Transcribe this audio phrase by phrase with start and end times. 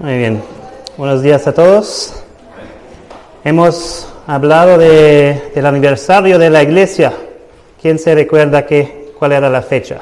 [0.00, 0.42] Muy bien.
[0.96, 2.14] Buenos días a todos.
[3.44, 7.12] Hemos hablado de, del aniversario de la iglesia.
[7.82, 9.98] ¿Quién se recuerda que, cuál era la fecha?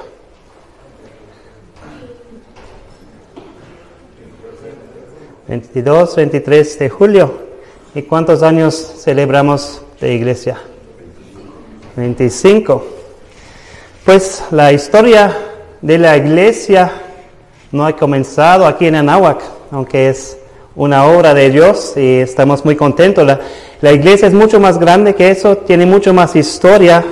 [5.48, 7.34] ¿22, 23 de julio?
[7.92, 10.58] ¿Y cuántos años celebramos de iglesia?
[11.96, 12.86] 25.
[14.04, 15.36] Pues la historia
[15.82, 16.92] de la iglesia
[17.72, 20.38] no ha comenzado aquí en Anáhuac, aunque es
[20.76, 23.26] una obra de Dios y estamos muy contentos.
[23.80, 27.04] La, iglesia es mucho más grande que eso, tiene mucho más historia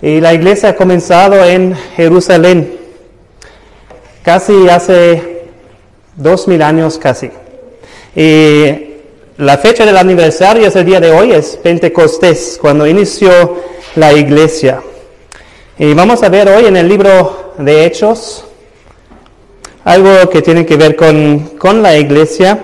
[0.00, 2.78] y la iglesia ha comenzado en Jerusalén,
[4.22, 5.48] casi hace
[6.14, 7.30] dos mil años casi.
[8.14, 8.94] Y
[9.38, 13.30] la fecha del aniversario es el día de hoy, es Pentecostés, cuando inició
[13.96, 14.80] la iglesia.
[15.78, 18.45] Y vamos a ver hoy en el libro de Hechos
[19.86, 22.58] algo que tiene que ver con, con la iglesia.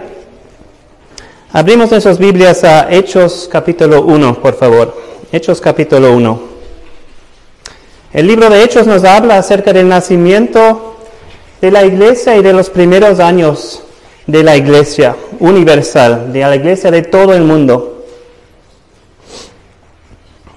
[1.53, 5.01] Abrimos nuestras Biblias a Hechos capítulo 1, por favor.
[5.31, 6.42] Hechos capítulo 1.
[8.12, 10.97] El libro de Hechos nos habla acerca del nacimiento
[11.61, 13.84] de la iglesia y de los primeros años
[14.27, 18.05] de la iglesia universal, de la iglesia de todo el mundo.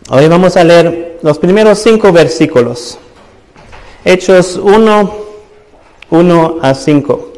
[0.09, 2.97] Hoy vamos a leer los primeros cinco versículos.
[4.03, 5.25] Hechos 1,
[6.09, 7.33] 1 a 5.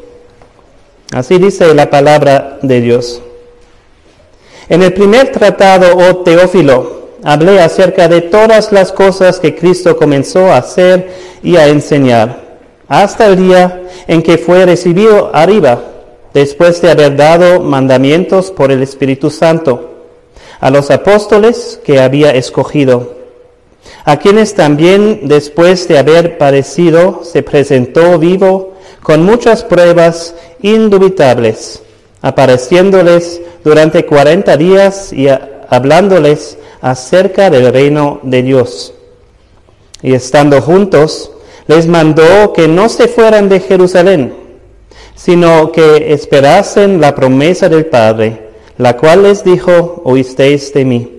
[1.12, 3.22] Así dice la palabra de Dios.
[4.68, 10.52] En el primer tratado, oh Teófilo, hablé acerca de todas las cosas que Cristo comenzó
[10.52, 11.10] a hacer
[11.42, 12.42] y a enseñar,
[12.86, 15.80] hasta el día en que fue recibido arriba,
[16.34, 19.94] después de haber dado mandamientos por el Espíritu Santo,
[20.60, 23.17] a los apóstoles que había escogido,
[24.04, 31.82] a quienes también después de haber padecido se presentó vivo con muchas pruebas indubitables,
[32.22, 38.94] apareciéndoles durante cuarenta días y hablándoles acerca del reino de Dios.
[40.02, 41.32] Y estando juntos,
[41.66, 44.34] les mandó que no se fueran de Jerusalén,
[45.14, 48.48] sino que esperasen la promesa del Padre,
[48.78, 51.17] la cual les dijo, oísteis de mí.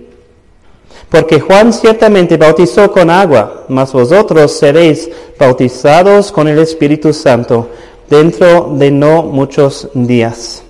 [1.10, 7.68] Porque Juan ciertamente bautizó con agua, mas vosotros seréis bautizados con el Espíritu Santo
[8.08, 10.62] dentro de no muchos días.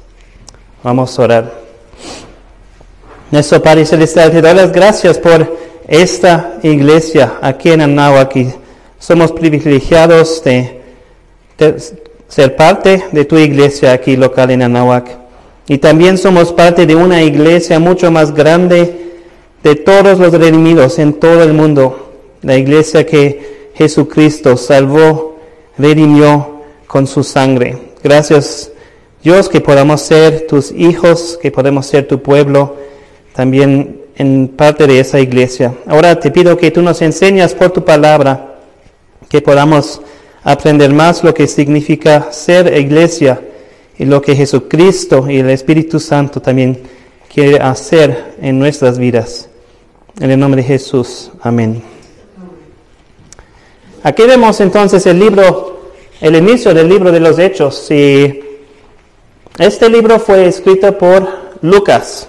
[0.82, 1.60] Vamos a orar.
[3.30, 5.56] Nuestro Padre Celestial, te doy las gracias por
[5.86, 8.34] esta iglesia aquí en Anáhuac.
[8.98, 10.80] Somos privilegiados de,
[11.58, 11.76] de,
[12.28, 15.18] ser parte de tu iglesia aquí local en Anáhuac.
[15.68, 19.09] Y también somos parte de una iglesia mucho más grande
[19.62, 22.12] de todos los redimidos en todo el mundo.
[22.42, 25.36] La iglesia que Jesucristo salvó,
[25.78, 27.78] redimió con su sangre.
[28.02, 28.72] Gracias
[29.22, 32.76] Dios que podamos ser tus hijos, que podemos ser tu pueblo,
[33.34, 35.74] también en parte de esa iglesia.
[35.86, 38.56] Ahora te pido que tú nos enseñas por tu palabra,
[39.28, 40.00] que podamos
[40.42, 43.42] aprender más lo que significa ser iglesia
[43.98, 46.80] y lo que Jesucristo y el Espíritu Santo también
[47.32, 49.49] quiere hacer en nuestras vidas.
[50.18, 51.82] En el nombre de Jesús, amén.
[54.02, 57.90] Aquí vemos entonces el libro, el inicio del libro de los Hechos.
[57.90, 58.40] Y
[59.58, 61.28] este libro fue escrito por
[61.62, 62.28] Lucas.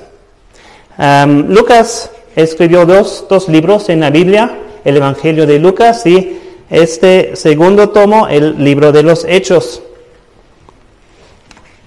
[1.48, 6.40] Lucas escribió dos, dos libros en la Biblia, el Evangelio de Lucas y
[6.70, 9.82] este segundo tomo, el libro de los Hechos.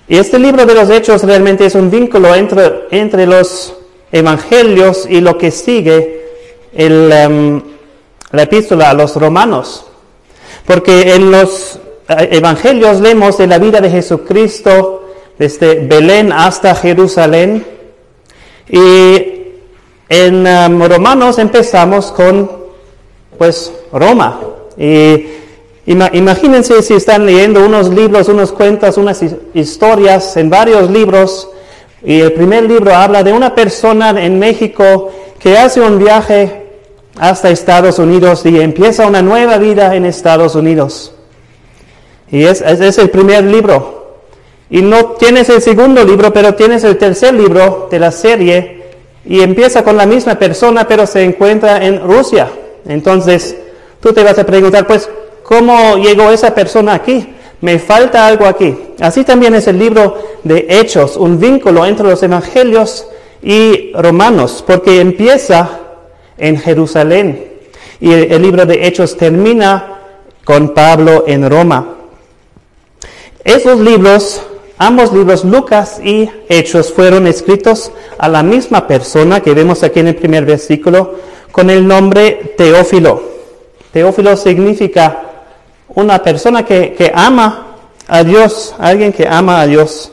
[0.09, 3.75] Y este libro de los Hechos realmente es un vínculo entre, entre los
[4.15, 6.25] evangelios y lo que sigue
[6.73, 7.63] el, um,
[8.31, 9.87] la epístola a los romanos.
[10.65, 15.05] Porque en los evangelios leemos de la vida de Jesucristo
[15.37, 17.67] desde Belén hasta Jerusalén.
[18.69, 19.33] Y
[20.09, 22.51] en um, Romanos empezamos con,
[23.37, 24.41] pues, Roma.
[24.77, 25.27] Y
[25.87, 29.23] imagínense si están leyendo unos libros, unos cuentos, unas
[29.55, 31.49] historias en varios libros
[32.05, 36.65] y el primer libro habla de una persona en México que hace un viaje
[37.19, 41.15] hasta Estados Unidos y empieza una nueva vida en Estados Unidos.
[42.31, 44.19] Y es, es, es, el primer libro.
[44.69, 48.83] Y no tienes el segundo libro, pero tienes el tercer libro de la serie
[49.25, 52.49] y empieza con la misma persona, pero se encuentra en Rusia.
[52.87, 53.57] Entonces,
[54.01, 55.09] tú te vas a preguntar, pues,
[55.43, 57.34] ¿cómo llegó esa persona aquí?
[57.65, 58.77] Me falta algo aquí.
[59.01, 63.07] Así también es el libro de Hechos, un vínculo entre los evangelios
[63.43, 65.81] y romanos, porque empieza
[66.37, 67.53] en Jerusalén
[68.01, 69.99] y el libro de Hechos termina
[70.45, 71.95] con Pablo en Roma.
[73.43, 74.43] Esos libros
[74.77, 80.09] ambos libros, Lucas y Hechos, fueron escritos a la misma persona que vemos aquí en
[80.09, 81.15] el primer versículo
[81.51, 83.23] con el nombre Teófilo.
[83.91, 85.34] Teófilo significa
[85.95, 87.77] una persona que, ama
[88.07, 90.13] a Dios, alguien que ama a Dios.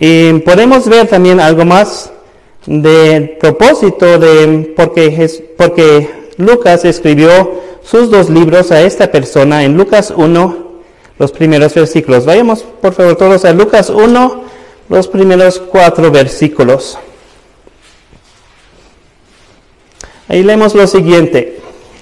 [0.00, 2.10] Y podemos ver también algo más
[2.66, 10.12] de propósito de porque, porque Lucas escribió sus dos libros a esta persona en Lucas
[10.16, 10.56] 1,
[11.18, 12.24] los primeros versículos.
[12.24, 14.42] Vayamos por favor todos a Lucas 1,
[14.88, 16.98] los primeros cuatro versículos.
[20.28, 21.63] Ahí leemos lo siguiente.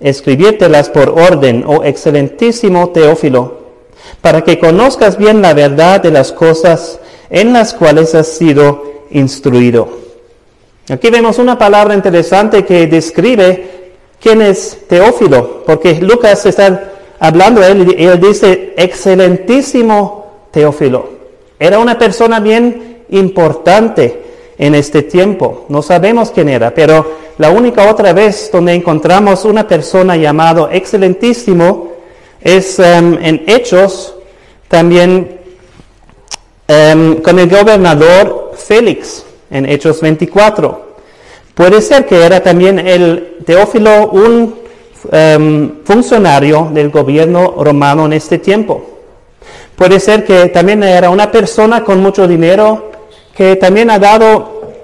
[0.00, 3.58] escribírtelas por orden, oh excelentísimo Teófilo,
[4.20, 7.00] para que conozcas bien la verdad de las cosas
[7.30, 9.88] en las cuales has sido instruido.
[10.90, 17.94] Aquí vemos una palabra interesante que describe quién es Teófilo, porque Lucas está hablando él
[17.98, 21.10] y él dice, excelentísimo Teófilo.
[21.58, 24.22] Era una persona bien importante
[24.56, 25.66] en este tiempo.
[25.68, 31.92] No sabemos quién era, pero la única otra vez donde encontramos una persona llamado excelentísimo
[32.40, 34.14] es em, en Hechos,
[34.66, 35.38] también
[36.66, 40.96] em, con el gobernador Félix, en Hechos 24.
[41.54, 44.56] Puede ser que era también el Teófilo un
[45.12, 48.84] em, funcionario del gobierno romano en este tiempo.
[49.76, 52.90] Puede ser que también era una persona con mucho dinero
[53.32, 54.80] que también ha dado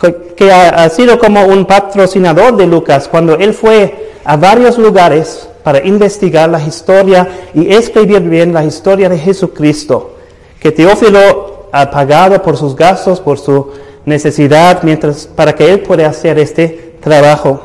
[0.00, 5.84] que ha, sido como un patrocinador de Lucas cuando él fue a varios lugares para
[5.86, 10.16] investigar la historia y escribir bien la historia de Jesucristo,
[10.58, 13.72] que Teófilo ha pagado por sus gastos, por su
[14.06, 17.60] necesidad, mientras para que él pueda hacer este trabajo.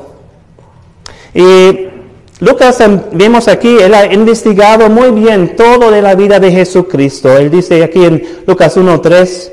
[1.34, 1.88] Y
[2.40, 2.84] Lucas
[3.14, 7.38] vemos aquí, él ha investigado muy bien todo de la vida de Jesucristo.
[7.38, 9.52] Él dice aquí en Lucas 1.3,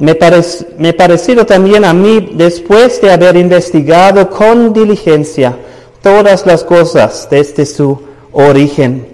[0.00, 5.56] me, ha parecido también a mí, después de haber investigado con diligencia
[6.02, 8.00] todas las cosas desde su
[8.32, 9.06] origen.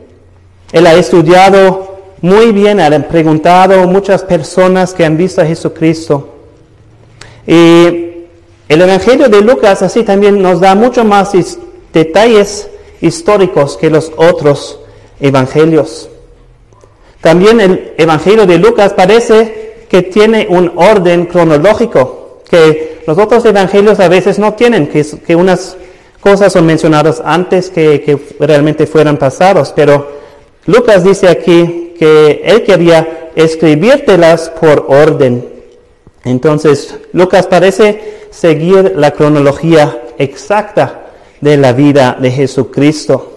[0.73, 6.35] Él ha estudiado muy bien, ha preguntado muchas personas que han visto a Jesucristo.
[7.47, 7.57] Y
[8.69, 11.33] el Evangelio de Lucas así también nos da mucho más
[11.93, 12.69] detalles
[13.01, 14.79] históricos que los otros
[15.19, 16.09] evangelios.
[17.21, 24.01] También el Evangelio de Lucas parece que tiene un orden cronológico que los otros evangelios
[24.01, 25.77] a veces no tienen, que, unas
[26.21, 30.09] cosas son mencionadas antes que, que realmente fueran pasados, pero
[30.67, 35.47] Lucas dice aquí que él quería escribírtelas por orden.
[36.25, 41.07] Entonces, Lucas parece seguir la cronología exacta
[41.41, 43.36] de la vida de Jesucristo.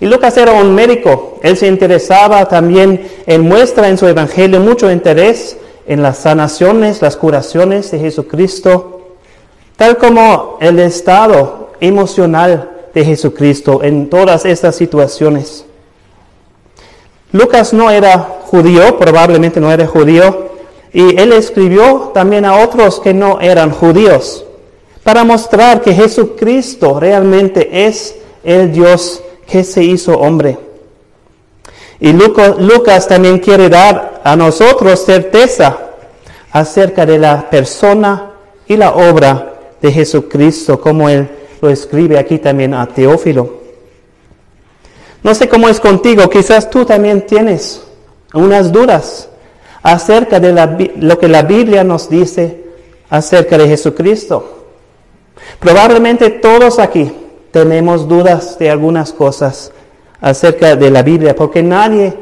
[0.00, 4.90] Y Lucas era un médico, él se interesaba también, él muestra en su evangelio mucho
[4.90, 5.56] interés
[5.86, 9.14] en las sanaciones, las curaciones de Jesucristo,
[9.76, 15.64] tal como el estado emocional de Jesucristo en todas estas situaciones.
[17.32, 20.46] Lucas no era judío, probablemente no era judío,
[20.92, 24.44] y él escribió también a otros que no eran judíos,
[25.02, 30.58] para mostrar que Jesucristo realmente es el Dios que se hizo hombre.
[32.00, 35.78] Y Lucas también quiere dar a nosotros certeza
[36.52, 38.32] acerca de la persona
[38.66, 41.28] y la obra de Jesucristo, como él
[41.60, 43.62] lo escribe aquí también a Teófilo.
[45.22, 47.82] No sé cómo es contigo, quizás tú también tienes
[48.34, 49.28] unas dudas
[49.82, 50.52] acerca de
[50.98, 52.64] lo que la Biblia nos dice
[53.08, 54.66] acerca de Jesucristo.
[55.58, 57.12] Probablemente todos aquí
[57.56, 59.72] tenemos dudas de algunas cosas
[60.20, 62.12] acerca de la Biblia, porque nadie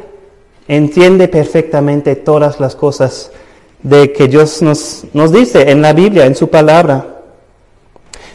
[0.69, 3.33] entiende perfectamente todas las cosas
[3.83, 7.17] de que Dios nos, nos dice en la Biblia, en su palabra.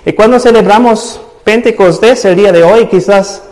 [0.05, 3.43] Y cuando celebramos Pentecostés el día de hoy, quizás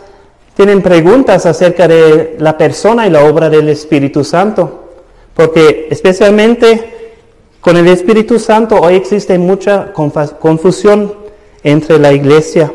[0.54, 4.90] tienen preguntas acerca de la persona y la obra del Espíritu Santo,
[5.32, 7.16] porque especialmente
[7.62, 11.14] con el Espíritu Santo hoy existe mucha confusión
[11.62, 12.70] entre la iglesia.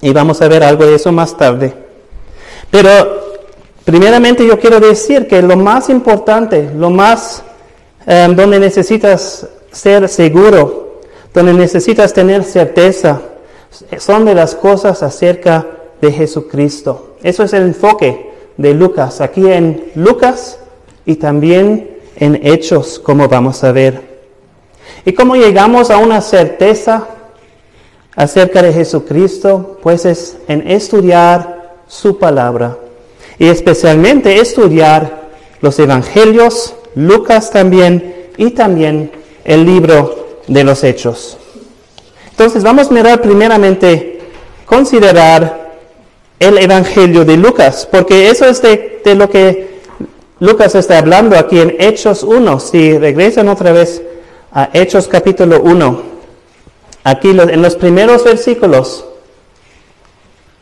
[0.00, 1.72] Y vamos a ver algo de eso más tarde.
[2.70, 3.36] Pero
[3.84, 7.42] primeramente yo quiero decir que lo más importante, lo más
[8.06, 11.00] em, donde necesitas ser seguro,
[11.32, 13.20] donde necesitas tener certeza,
[13.98, 15.66] son de las cosas acerca
[16.00, 17.16] de Jesucristo.
[17.22, 20.58] Eso es el enfoque de Lucas, aquí en Lucas
[21.04, 24.16] y también en Hechos, como vamos a ver.
[25.04, 27.06] ¿Y cómo llegamos a una certeza
[28.16, 29.78] acerca de Jesucristo?
[29.82, 32.78] Pues es en estudiar su palabra
[33.38, 35.28] y especialmente estudiar
[35.60, 39.12] los evangelios, Lucas también y también
[39.44, 41.38] el libro de los Hechos.
[42.30, 44.20] Entonces vamos a mirar primeramente,
[44.64, 45.74] considerar
[46.38, 49.76] el Evangelio de Lucas, porque eso es de, de lo que
[50.38, 52.60] Lucas está hablando aquí en Hechos 1.
[52.60, 54.02] Si regresan otra vez
[54.52, 56.02] a Hechos capítulo 1,
[57.06, 59.04] aquí en los primeros versículos,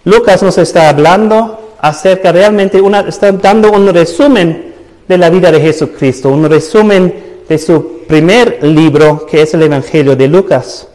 [0.04, 4.74] Lucas nos está hablando acerca realmente, una, está dando un resumen
[5.08, 7.14] de la vida de Jesucristo, un resumen
[7.48, 10.88] de su primer libro, que es el Evangelio de Lucas.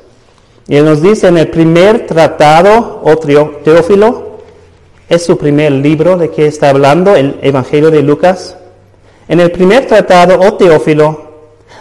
[0.67, 4.37] Y él nos dice en el primer tratado, o Teófilo,
[5.09, 8.55] es su primer libro de que está hablando, el Evangelio de Lucas.
[9.27, 11.28] En el primer tratado, o Teófilo,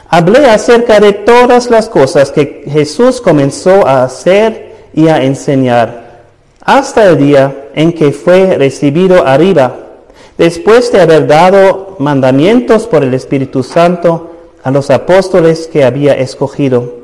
[0.08, 6.22] hablé acerca de todas las cosas que Jesús comenzó a hacer y a enseñar,
[6.60, 9.76] hasta el día en que fue recibido arriba,
[10.36, 16.98] después de haber dado mandamientos por el Espíritu Santo a los apóstoles que había escogido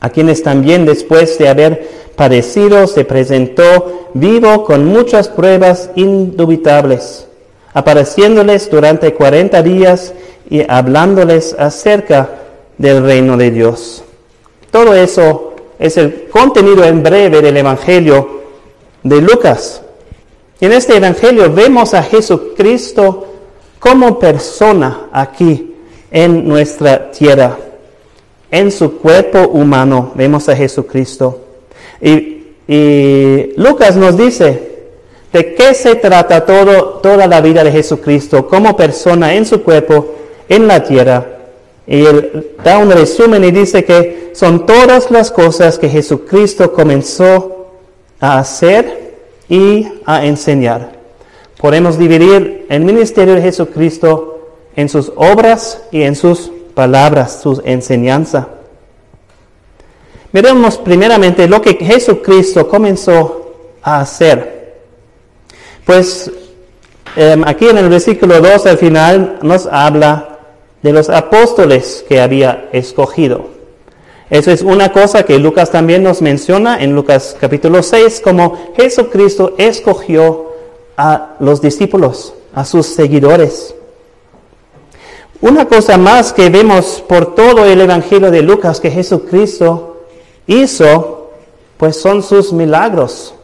[0.00, 7.26] a quienes también después de haber padecido se presentó vivo con muchas pruebas indubitables,
[7.76, 10.14] apareciéndoles durante cuarenta días
[10.48, 12.30] y hablándoles acerca
[12.78, 14.02] del reino de Dios.
[14.70, 18.40] Todo eso es el contenido en breve del Evangelio
[19.02, 19.82] de Lucas.
[20.60, 23.26] En este Evangelio vemos a Jesucristo
[23.78, 25.74] como persona aquí
[26.10, 27.58] en nuestra tierra
[28.50, 31.42] en su cuerpo humano vemos a Jesucristo.
[32.00, 32.34] Y,
[33.56, 34.75] Lucas nos dice
[35.36, 40.14] de qué se trata todo, toda la vida de Jesucristo como persona en su cuerpo
[40.48, 41.26] en la tierra.
[41.86, 47.66] Y él da un resumen y dice que son todas las cosas que Jesucristo comenzó
[48.18, 49.14] a hacer
[49.46, 50.92] y a enseñar.
[51.58, 54.40] Podemos dividir el ministerio de Jesucristo
[54.74, 58.48] en sus obras y en sus palabras, su enseñanza.
[60.32, 63.52] Miremos primeramente lo que Jesucristo comenzó
[63.82, 64.55] a hacer.
[65.86, 66.32] Pues
[67.14, 70.40] em, aquí en el versículo 2 al final nos habla
[70.82, 73.50] de los apóstoles que había escogido.
[74.28, 79.54] Eso es una cosa que Lucas también nos menciona en Lucas capítulo 6, como Jesucristo
[79.58, 80.46] escogió
[80.96, 83.72] a los discípulos, a sus seguidores.
[85.40, 89.98] Una cosa más que vemos por todo el Evangelio de Lucas que Jesucristo
[90.48, 91.30] hizo,
[91.76, 93.35] pues son sus milagros.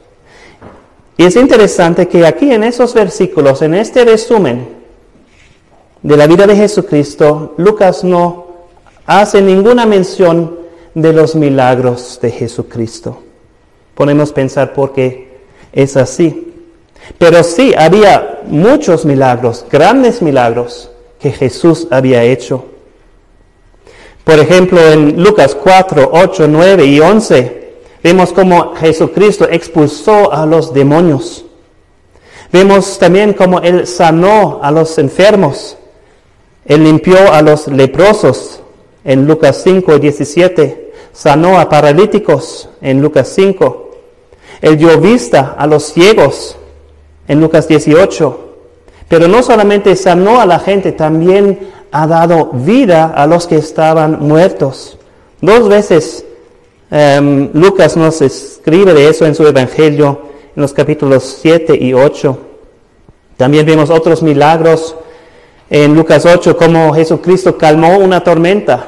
[1.16, 4.68] Y es interesante que aquí en esos versículos, en este resumen
[6.02, 8.46] de la vida de Jesucristo, Lucas no
[9.06, 10.58] hace ninguna mención
[10.94, 13.22] de los milagros de Jesucristo.
[13.94, 15.42] Podemos pensar por qué
[15.72, 16.52] es así.
[17.18, 20.90] Pero sí, había muchos milagros, grandes milagros
[21.20, 22.66] que Jesús había hecho.
[24.24, 27.61] Por ejemplo, en Lucas 4, 8, 9 y 11,
[28.02, 31.44] vemos cómo Jesucristo expulsó a los demonios.
[32.52, 35.76] Vemos también cómo Él sanó a los enfermos.
[36.66, 38.60] Él limpió a los leprosos
[39.04, 40.92] en Lucas 5, 17.
[41.12, 43.90] Sanó a paralíticos en Lucas 5.
[44.60, 46.56] Él dio vista a los ciegos
[47.26, 48.40] en Lucas 18.
[49.08, 54.18] Pero no solamente sanó a la gente, también ha dado vida a los que estaban
[54.20, 54.98] muertos.
[55.40, 56.24] Dos veces
[56.92, 60.20] em, Lucas nos escribe de eso en su Evangelio,
[60.54, 62.38] en los capítulos 7 y 8.
[63.36, 64.94] También vemos otros milagros
[65.70, 68.86] en Lucas 8, como Jesucristo calmó una tormenta.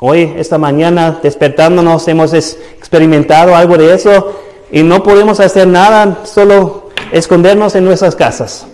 [0.00, 4.32] Hoy, esta mañana, despertándonos, hemos experimentado algo de eso
[4.72, 8.66] y no podemos hacer nada, solo escondernos en nuestras casas.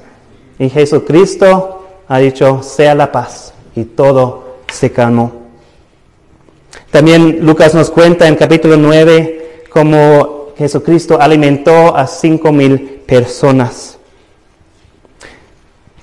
[0.59, 3.53] Y Jesucristo ha dicho, sea la paz.
[3.75, 5.40] Y todo se calmó.
[6.91, 13.99] También Lucas nos cuenta en capítulo 9 cómo Jesucristo alimentó a cinco mil personas.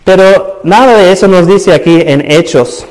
[0.04, 2.86] Pero nada de eso nos dice aquí en Hechos.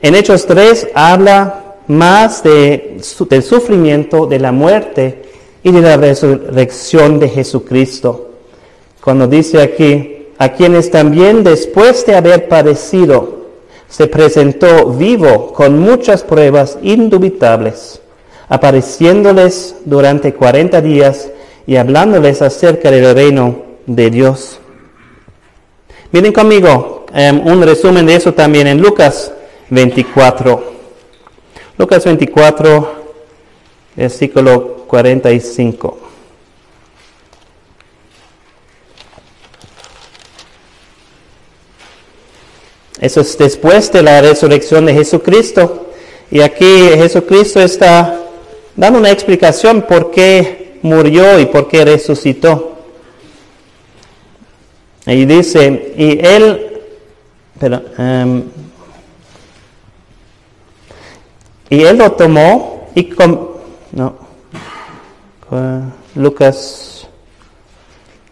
[0.00, 5.22] En Hechos 3 habla más de, del sufrimiento, de la muerte
[5.62, 8.30] y de la resurrección de Jesucristo.
[9.02, 13.43] Cuando dice aquí, a quienes también después de haber padecido,
[13.96, 18.00] se presentó vivo con muchas pruebas indubitables,
[18.48, 21.28] apareciéndoles durante 40 días
[21.64, 23.54] y hablándoles acerca del reino
[23.86, 24.58] de Dios.
[26.10, 29.30] Miren conmigo em, un resumen de eso también en Lucas
[29.70, 30.72] 24.
[31.78, 32.94] Lucas 24,
[33.94, 35.98] versículo 45.
[43.04, 45.88] Eso es después de la resurrección de Jesucristo.
[46.30, 48.18] Y aquí Jesucristo está
[48.74, 52.78] dando una explicación por qué murió y por qué resucitó.
[55.04, 56.80] Y dice, y él,
[57.60, 58.44] pero, em,
[61.68, 63.48] y él lo tomó y com,
[63.92, 64.14] no,
[66.14, 67.06] Lucas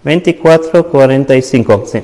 [0.03, 2.03] 24, 45, sí.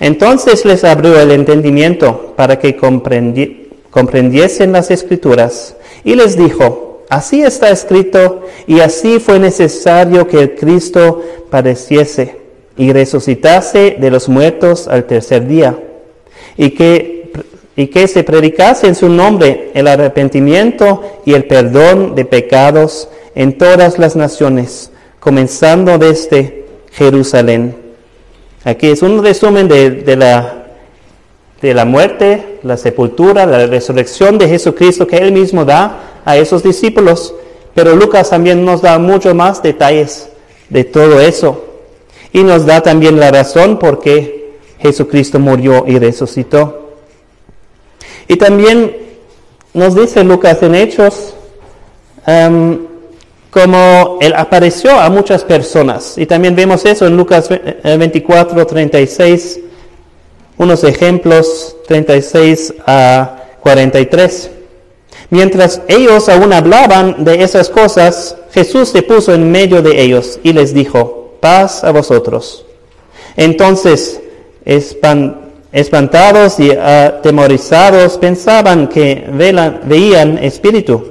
[0.00, 7.70] Entonces les abrió el entendimiento para que comprendiesen las escrituras y les dijo, así está
[7.70, 12.40] escrito y así fue necesario que el Cristo padeciese
[12.80, 15.78] y resucitase de los muertos al tercer día,
[16.56, 17.30] y que,
[17.76, 23.58] y que se predicase en su nombre el arrepentimiento y el perdón de pecados en
[23.58, 27.79] todas las naciones, comenzando desde Jerusalén.
[28.64, 30.66] Aquí es un resumen de, la,
[31.62, 36.62] de la muerte, la sepultura, la resurrección de Jesucristo que él mismo da a esos
[36.62, 37.34] discípulos,
[37.74, 40.28] pero Lucas también nos da mucho más detalles
[40.68, 41.64] de todo eso.
[42.32, 46.90] Y nos da también la razón por qué Jesucristo murió y resucitó.
[48.28, 48.96] Y también
[49.72, 51.34] nos dice Lucas en Hechos
[52.26, 52.78] um,
[53.50, 56.16] como Él apareció a muchas personas.
[56.16, 59.64] Y también vemos eso en Lucas 24, 36, eh,
[60.56, 64.50] unos ejemplos 36 a 43.
[65.30, 70.52] Mientras ellos aún hablaban de esas cosas, Jesús se puso en medio de ellos y
[70.52, 72.64] les dijo, paz a vosotros.
[73.36, 74.20] Entonces,
[75.72, 79.24] espantados y atemorizados, pensaban que
[79.84, 81.04] veían espíritu.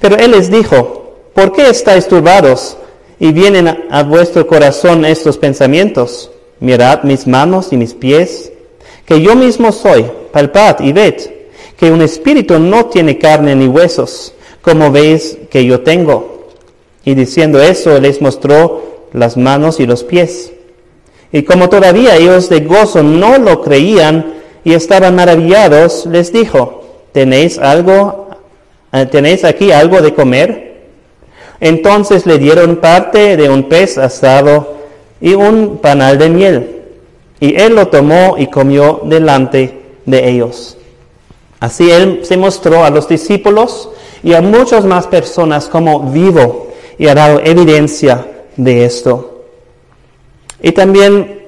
[0.00, 2.76] Pero Él les dijo, ¿por qué estáis turbados
[3.18, 6.30] y vienen a vuestro corazón estos pensamientos?
[6.60, 8.52] Mirad mis manos y mis pies,
[9.06, 11.14] que yo mismo soy, palpad y ved,
[11.76, 16.48] que un espíritu no tiene carne ni huesos, como veis que yo tengo.
[17.04, 20.52] Y diciendo eso, les mostró las manos y los pies.
[21.32, 27.58] Y como todavía ellos de gozo no lo creían y estaban maravillados, les dijo, ¿tenéis
[27.58, 28.28] algo,
[28.92, 30.69] eh, tenéis aquí algo de comer?
[31.60, 34.76] Entonces le dieron parte de un pez asado
[35.20, 36.76] y un panal de miel.
[37.38, 40.76] Y él lo tomó y comió delante de ellos.
[41.58, 43.90] Así él se mostró a los discípulos
[44.22, 46.68] y a muchas más personas como vivo
[46.98, 49.44] y ha dado evidencia de esto.
[50.62, 51.40] Y también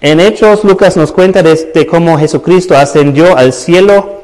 [0.00, 4.22] en Hechos Lucas nos cuenta de, cómo Jesucristo ascendió al cielo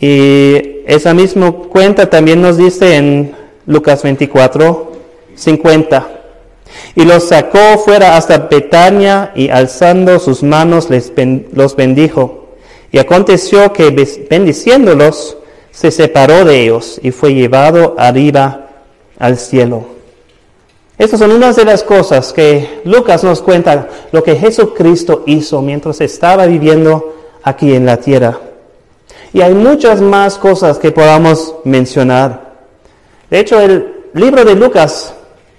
[0.00, 3.36] y esa misma cuenta también nos dice en
[3.70, 4.92] Lucas 24,
[5.36, 6.08] 50.
[6.96, 11.12] Y los sacó fuera hasta Betania y alzando sus manos les
[11.52, 12.48] los bendijo.
[12.90, 13.90] Y aconteció que
[14.28, 15.36] bendiciéndolos
[15.70, 18.66] se separó de ellos y fue llevado arriba
[19.18, 19.84] al cielo.
[20.98, 26.00] Estas son unas de las cosas que Lucas nos cuenta, lo que Jesucristo hizo mientras
[26.00, 28.38] estaba viviendo aquí en la tierra.
[29.32, 32.49] Y hay muchas más cosas que podamos mencionar.
[33.30, 35.14] De hecho, el libro de Lucas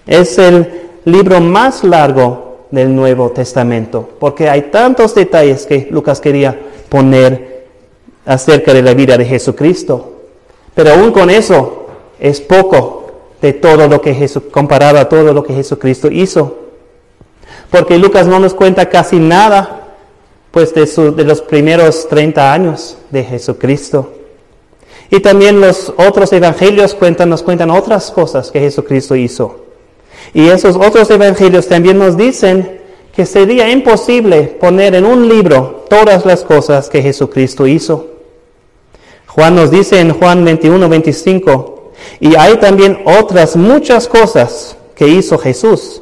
[0.06, 6.58] es el libro más largo del Nuevo Testamento, porque hay tantos detalles que Lucas quería
[6.90, 7.66] poner
[8.26, 10.22] acerca de la vida de Jesucristo.
[10.74, 11.88] Pero aún con eso
[12.20, 16.58] es poco de todo lo que Jesús, comparado a todo lo que Jesucristo hizo.
[17.70, 19.96] Porque Lucas no nos cuenta casi nada,
[20.52, 24.14] pues de, de los primeros 30 años de Jesucristo.
[25.12, 29.66] Y también los otros evangelios cuentan, nos cuentan otras cosas que Jesucristo hizo.
[30.34, 32.80] Y esos otros evangelios también nos dicen
[33.14, 38.08] que sería imposible poner en un libro todas las cosas que Jesucristo hizo.
[39.28, 45.38] Juan nos dice en Juan 21, 25, y hay también otras muchas cosas que hizo
[45.38, 46.02] Jesús,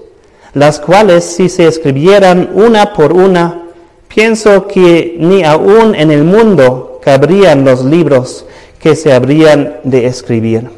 [0.53, 3.69] las cuales si se escribieran una por una,
[4.07, 8.45] pienso que ni aún en el mundo cabrían los libros
[8.79, 10.69] que se habrían de escribir.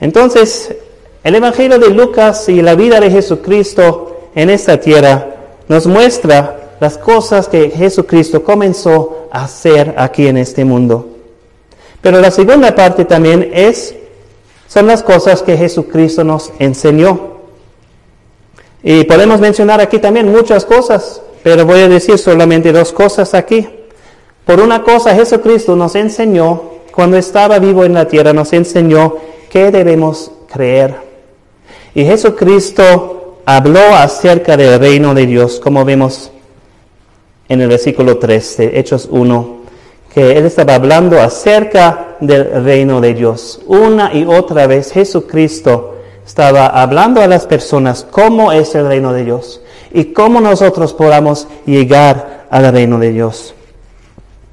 [0.00, 0.74] Entonces,
[1.22, 5.34] el Evangelio de Lucas y la vida de Jesucristo en esta tierra
[5.68, 11.08] nos muestra las cosas que Jesucristo comenzó a hacer aquí en este mundo.
[12.00, 13.94] Pero la segunda parte también es,
[14.68, 17.36] son las cosas que Jesucristo nos enseñó.
[18.82, 23.68] Y podemos mencionar aquí también muchas cosas, pero voy a decir solamente dos cosas aquí.
[24.46, 29.16] Por una cosa, Jesucristo nos enseñó, cuando estaba vivo en la tierra, nos enseñó
[29.50, 30.94] qué debemos creer.
[31.96, 36.30] Y Jesucristo habló acerca del reino de Dios, como vemos
[37.48, 39.56] en el versículo 3 de Hechos 1,
[40.14, 43.60] que él estaba hablando acerca del reino de Dios.
[43.66, 49.24] Una y otra vez Jesucristo estaba hablando a las personas cómo es el reino de
[49.24, 49.60] Dios
[49.92, 53.55] y cómo nosotros podamos llegar al reino de Dios.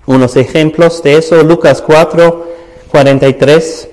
[0.05, 2.45] Unos ejemplos de eso, Lucas 4,
[2.91, 3.89] 43.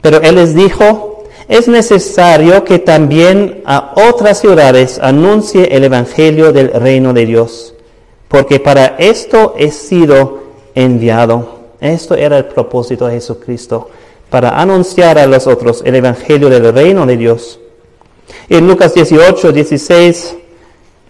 [0.00, 6.70] Pero él les dijo, es necesario que también a otras ciudades anuncie el Evangelio del
[6.72, 7.74] reino de Dios
[8.28, 10.40] porque para esto he sido
[10.74, 11.58] enviado.
[11.80, 13.88] Esto era el propósito de Jesucristo,
[14.30, 17.58] para anunciar a los otros el Evangelio del reino de Dios.
[18.48, 20.36] En Lucas 18, 16,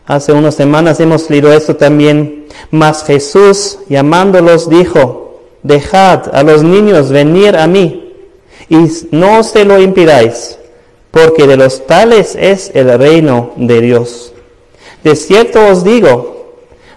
[0.09, 7.11] hace unas semanas hemos leído esto también, mas Jesús llamándolos dijo, dejad a los niños
[7.11, 8.15] venir a mí
[8.71, 8.77] y
[9.11, 10.59] no se lo impidáis,
[11.11, 14.33] porque de los tales es el reino de Dios.
[15.05, 16.39] De cierto os digo,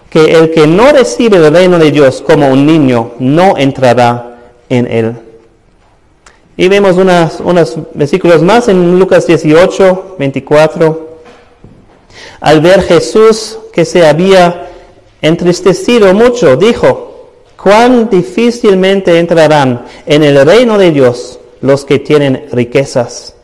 [0.08, 4.86] que el que no recibe el reino de Dios como un niño no entrará en
[4.86, 5.16] él.
[6.56, 11.11] Y vemos unos versículos más en Lucas 18, 24.
[12.40, 14.68] Al ver Jesús que se había
[15.20, 23.34] entristecido mucho, dijo, cuán difícilmente entrarán en el reino de Dios los que tienen riquezas,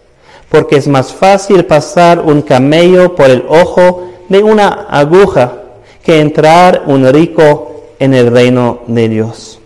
[0.48, 5.62] porque es más fácil pasar un camello por el ojo de una aguja
[6.02, 9.61] que entrar un rico en el reino de Dios.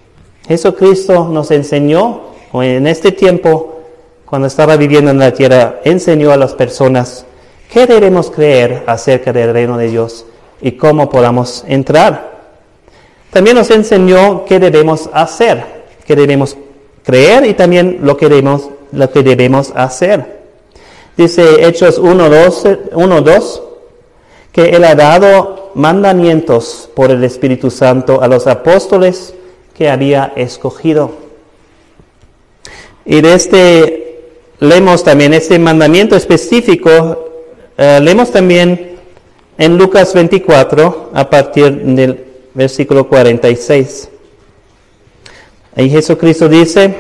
[0.47, 3.81] Jesucristo nos enseñó, en este tiempo,
[4.27, 7.25] cuando estaba viviendo en la tierra, enseñó a las personas
[7.73, 10.27] qué debemos creer acerca del reino de Dios
[10.61, 12.33] y cómo podamos entrar.
[13.31, 15.65] También nos enseñó qué debemos hacer,
[16.07, 16.57] qué debemos
[17.03, 20.43] creer y también lo que debemos, lo que debemos hacer.
[21.17, 23.63] Dice Hechos 1, 2,
[24.53, 29.35] que Él ha dado mandamientos por el Espíritu Santo a los apóstoles
[29.75, 31.13] que había escogido.
[33.07, 33.99] Y de este
[34.61, 37.32] leemos también este mandamiento específico,
[37.77, 38.97] eh, leemos también
[39.59, 44.09] en Lucas 24 a partir del versículo 46.
[45.75, 46.95] Ahí Jesucristo dice,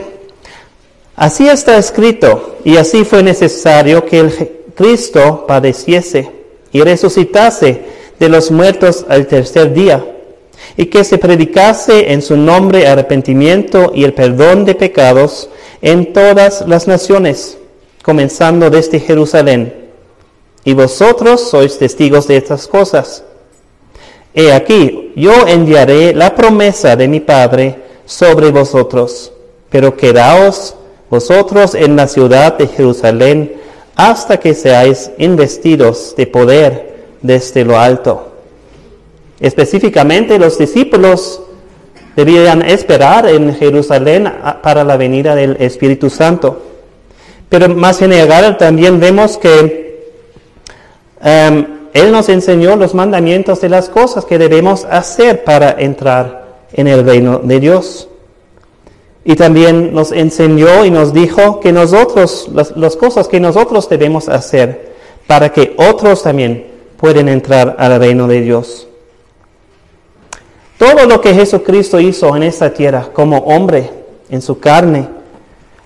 [1.14, 6.30] así está escrito y así fue necesario que el Cristo padeciese
[6.72, 7.82] y resucitase
[8.18, 10.04] de los muertos al tercer día,
[10.76, 15.50] y que se predicase en su nombre arrepentimiento y el perdón de pecados
[15.82, 17.58] en todas las naciones,
[18.02, 19.81] comenzando desde Jerusalén.
[20.64, 23.24] Y vosotros sois testigos de estas cosas.
[24.34, 29.32] He aquí, yo enviaré la promesa de mi Padre sobre vosotros,
[29.68, 30.74] pero quedaos
[31.10, 33.52] vosotros en la ciudad de Jerusalén
[33.94, 38.32] hasta que seáis investidos de poder desde lo alto.
[39.38, 41.42] Específicamente los discípulos
[42.16, 46.62] debían esperar en Jerusalén para la venida del Espíritu Santo.
[47.48, 49.91] Pero más general también vemos que
[51.22, 56.88] em, Él nos enseñó los mandamientos de las cosas que debemos hacer para entrar en
[56.88, 58.08] el reino de Dios.
[59.24, 64.92] Y también nos enseñó y nos dijo que nosotros, las cosas que nosotros debemos hacer
[65.26, 68.88] para que otros también pueden entrar al reino de Dios.
[70.78, 73.88] Todo lo que Jesucristo hizo en esta tierra como hombre,
[74.28, 75.08] en su carne,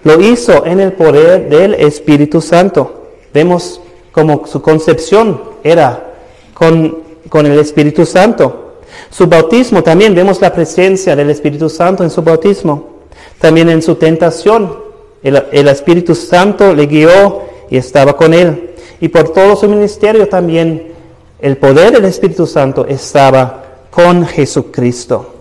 [0.05, 3.09] lo hizo en el poder del Espíritu Santo.
[3.35, 3.81] Vemos
[4.17, 6.15] como su concepción era
[6.55, 8.79] con, con el Espíritu Santo.
[9.11, 12.97] Su bautismo también vemos la presencia del Espíritu Santo en su bautismo.
[13.39, 14.75] También en su tentación,
[15.23, 18.71] el, el Espíritu Santo le guió y estaba con él.
[19.03, 20.95] Y por todo su ministerio también
[21.39, 25.35] el poder del Espíritu Santo estaba con Jesucristo.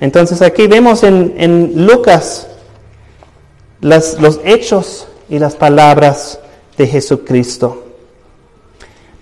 [0.00, 2.46] Entonces aquí vemos en, Lucas
[3.82, 6.40] los hechos y las palabras
[6.78, 7.83] de Jesucristo.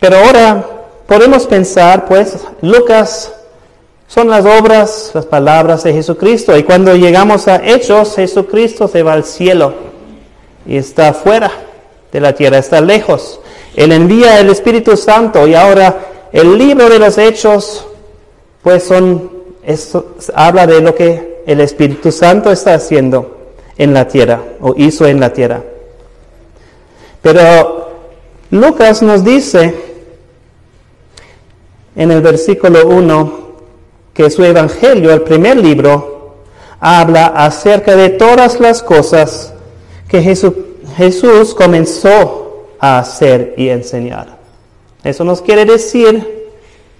[0.03, 0.67] Pero ahora
[1.07, 3.33] podemos pensar, pues, Lucas
[4.09, 6.59] son las obras, las palabras de Jesucristo.
[6.59, 9.73] Y cuando llegamos a hechos, Jesucristo se va al cielo
[10.67, 11.53] y está fuera
[12.11, 13.39] de la tierra, está lejos.
[13.77, 16.01] Él envía el Espíritu Santo y ahora
[16.33, 17.87] el libro de los hechos
[18.61, 19.31] pues son,
[19.65, 25.07] esto, habla de lo que el Espíritu Santo está haciendo en la tierra o hizo
[25.07, 25.63] en la tierra.
[27.23, 27.83] Pero
[28.53, 29.92] Lucas nos dice
[31.97, 33.43] en el versículo 1
[34.15, 36.35] que su evangelio, el primer libro,
[36.81, 39.55] habla acerca de todas las cosas
[40.09, 40.53] que Jesús,
[40.97, 44.39] Jesús comenzó a hacer y enseñar.
[45.05, 46.51] Eso nos quiere decir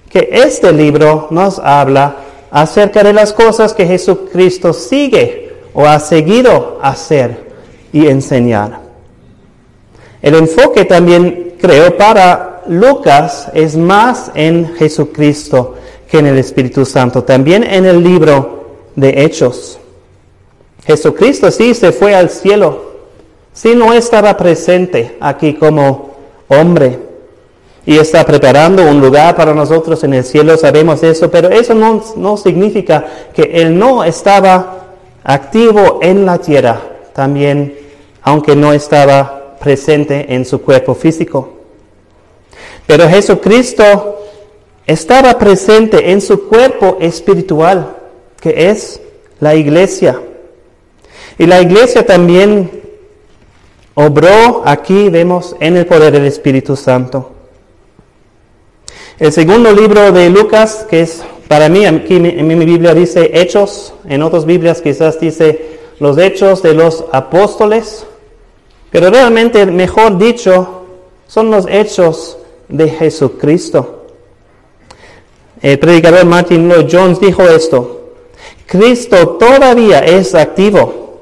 [0.09, 2.17] que este libro nos habla
[2.51, 7.51] acerca de las cosas que Jesucristo sigue o ha seguido hacer
[7.93, 8.81] y enseñar.
[10.21, 15.75] El enfoque también, creo, para Lucas es más en Jesucristo
[16.09, 19.79] que en el Espíritu Santo, también en el libro de Hechos.
[20.85, 22.93] Jesucristo sí se fue al cielo,
[23.53, 26.11] sí no estaba presente aquí como
[26.49, 26.99] hombre
[27.87, 32.03] y está preparando un lugar para nosotros en el cielo, sabemos eso, pero eso no,
[32.17, 34.95] no significa que Él no estaba
[35.25, 36.81] activo en la tierra,
[37.13, 37.77] también
[38.23, 41.62] aunque no estaba presente en su cuerpo físico.
[42.87, 44.19] Pero Jesucristo
[44.87, 47.97] estaba presente en su cuerpo espiritual,
[48.41, 49.01] que es
[49.41, 50.21] la iglesia.
[51.39, 52.83] Y la iglesia también
[53.95, 57.31] obró aquí, vemos, en el poder del Espíritu Santo.
[59.19, 63.95] El segundo libro de Lucas, que es para mí, aquí en mi Biblia dice Hechos,
[64.09, 68.07] en otras Biblias quizás dice los Hechos de los Apóstoles,
[68.91, 70.83] pero realmente, mejor dicho,
[71.27, 72.39] son los Hechos
[72.73, 74.07] de Jesucristo.
[75.61, 78.15] El predicador Martin Lloyd Jones dijo esto,
[78.67, 81.21] Cristo todavía es activo.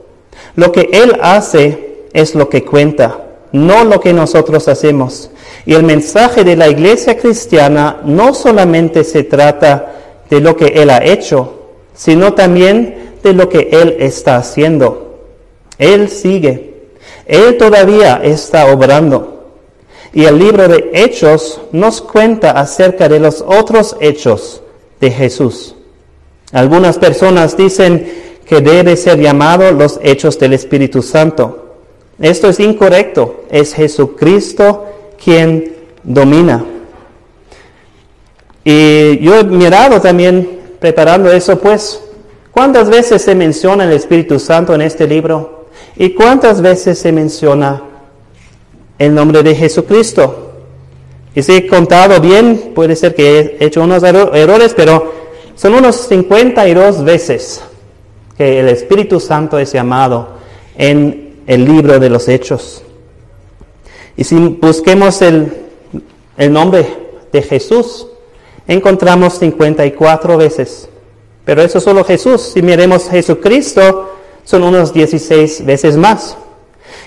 [0.56, 5.30] Lo que Él hace es lo que cuenta, no lo que nosotros hacemos.
[5.66, 9.92] Y el mensaje de la iglesia cristiana no solamente se trata
[10.30, 11.54] de lo que Él ha hecho,
[11.94, 15.18] sino también de lo que Él está haciendo.
[15.76, 16.70] Él sigue.
[17.26, 19.39] Él todavía está obrando.
[20.12, 24.60] Y el libro de Hechos nos cuenta acerca de los otros hechos
[25.00, 25.74] de Jesús.
[26.52, 28.12] Algunas personas dicen
[28.44, 31.76] que debe ser llamado los hechos del Espíritu Santo.
[32.18, 33.44] Esto es incorrecto.
[33.50, 34.86] Es Jesucristo
[35.22, 36.64] quien domina.
[38.64, 42.02] Y yo he mirado también, preparando eso, pues,
[42.50, 45.66] ¿cuántas veces se menciona el Espíritu Santo en este libro?
[45.96, 47.84] ¿Y cuántas veces se menciona
[49.00, 50.52] el nombre de Jesucristo.
[51.34, 55.12] Y si he contado bien, puede ser que he hecho unos errores, pero
[55.54, 57.62] son unos 52 veces
[58.36, 60.28] que el Espíritu Santo es llamado
[60.76, 62.82] en el libro de los Hechos.
[64.18, 65.50] Y si busquemos el,
[66.36, 66.86] el nombre
[67.32, 68.06] de Jesús,
[68.68, 70.90] encontramos 54 veces.
[71.46, 72.50] Pero eso es solo Jesús.
[72.52, 74.10] Si miremos Jesucristo,
[74.44, 76.36] son unos 16 veces más.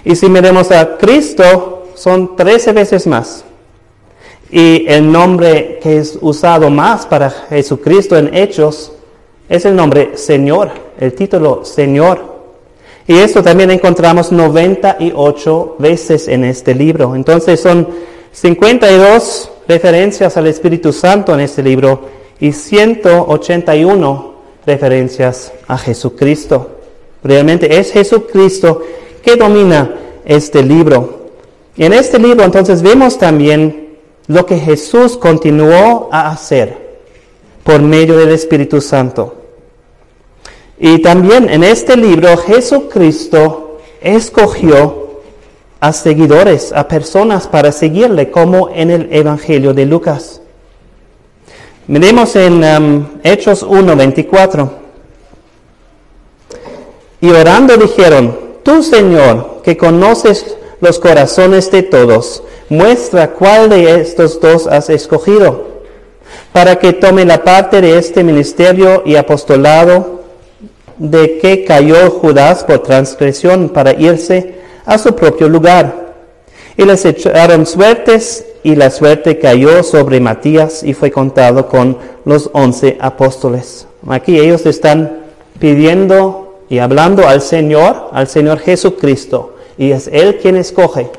[0.03, 3.45] Y si miremos a Cristo, son 13 veces más.
[4.51, 8.91] Y el nombre que es usado más para Jesucristo en Hechos
[9.47, 12.19] es el nombre Señor, el título Señor.
[13.07, 17.15] Y esto también encontramos 98 veces en este libro.
[17.15, 17.87] Entonces son
[18.33, 22.01] 52 referencias al Espíritu Santo en este libro
[22.37, 24.33] y 181
[24.65, 26.69] referencias a Jesucristo.
[27.23, 28.81] Realmente es Jesucristo
[29.23, 31.22] que domina este libro.
[31.75, 36.99] En este libro entonces vemos también lo que Jesús continuó a hacer
[37.63, 39.35] por medio del Espíritu Santo.
[40.77, 45.21] Y también en este libro Jesucristo escogió
[45.79, 50.41] a seguidores, a personas para seguirle, como en el Evangelio de Lucas.
[51.87, 54.71] Miremos en um, Hechos 1, 24.
[57.19, 62.43] Y orando dijeron, tú Señor, que conoces los corazones de todos.
[62.69, 65.81] Muestra cuál de estos dos has escogido,
[66.51, 70.21] para que tome la parte de este ministerio y apostolado
[70.97, 76.13] de que cayó Judas por transgresión para irse a su propio lugar.
[76.75, 82.49] Y les echaron suertes y la suerte cayó sobre Matías y fue contado con los
[82.53, 83.87] once apóstoles.
[84.07, 85.19] Aquí ellos están
[85.59, 91.09] pidiendo y hablando al Señor, al Señor Jesucristo, y es él quien escoge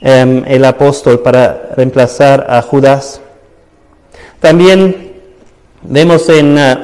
[0.00, 3.20] em, el apóstol para reemplazar a Judas.
[4.40, 5.12] También
[5.82, 6.76] vemos en uh,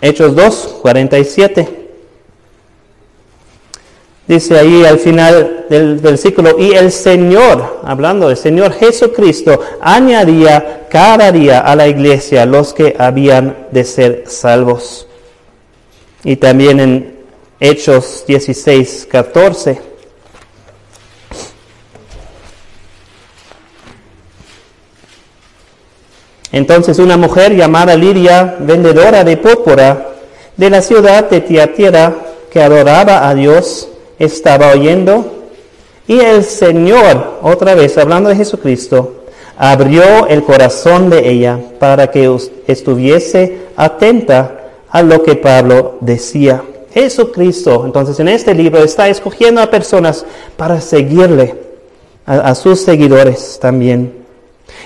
[0.00, 1.82] Hechos 2, 47.
[4.26, 11.32] Dice ahí al final del versículo, y el Señor, hablando del Señor Jesucristo, añadía cada
[11.32, 15.08] día a la iglesia los que habían de ser salvos.
[16.22, 17.18] Y también en
[17.58, 19.91] Hechos 16, 14.
[26.52, 30.08] Entonces una mujer llamada Lidia, vendedora de púrpura
[30.56, 32.14] de la ciudad de Tiatira,
[32.50, 33.88] que adoraba a Dios,
[34.18, 35.44] estaba oyendo.
[36.06, 39.24] Y el Señor, otra vez hablando de Jesucristo,
[39.56, 42.30] abrió el corazón de ella para que
[42.66, 44.58] estuviese atenta
[44.90, 46.62] a lo que Pablo decía.
[46.92, 51.54] Jesucristo, entonces en este libro está escogiendo a personas para seguirle,
[52.26, 54.21] a, sus seguidores también.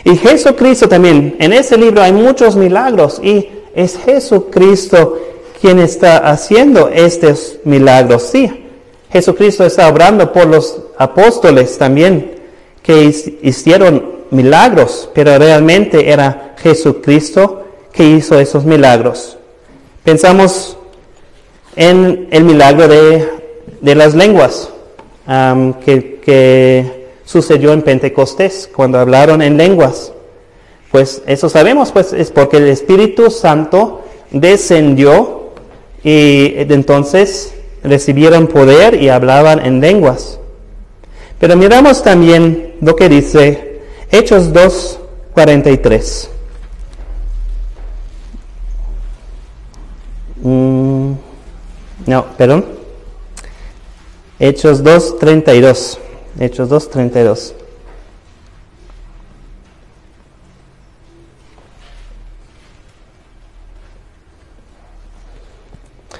[0.05, 5.19] Y Jesucristo también, en este libro hay muchos milagros y es Jesucristo
[5.61, 8.25] quien está haciendo estos milagros.
[8.25, 8.67] Sí,
[9.11, 12.37] Jesucristo está obrando por los apóstoles también
[12.83, 13.05] que
[13.43, 19.39] hicieron milagros, pero realmente era Jesucristo que hizo esos milagros.
[20.05, 20.77] Pensamos
[21.75, 23.29] en el milagro de,
[23.83, 24.71] las lenguas
[25.85, 30.13] que, que, sucedió en Pentecostés, cuando hablaron en lenguas.
[30.91, 35.51] Pues eso sabemos, pues es porque el Espíritu Santo descendió
[36.03, 40.39] y entonces recibieron poder y hablaban en lenguas.
[41.39, 45.01] Pero miramos también lo que dice Hechos 2,
[45.35, 46.31] 43.
[50.43, 51.13] Mm,
[52.07, 52.65] no, perdón.
[54.39, 55.99] Hechos 2, 32.
[56.39, 57.55] Hechos 2, 32.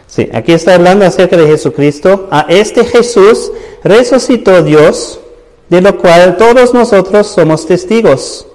[0.07, 2.29] Sí, aquí está hablando acerca de Jesucristo.
[2.31, 3.53] A este Jesús
[3.85, 5.21] resucitó Dios,
[5.69, 8.47] de lo cual todos nosotros somos testigos.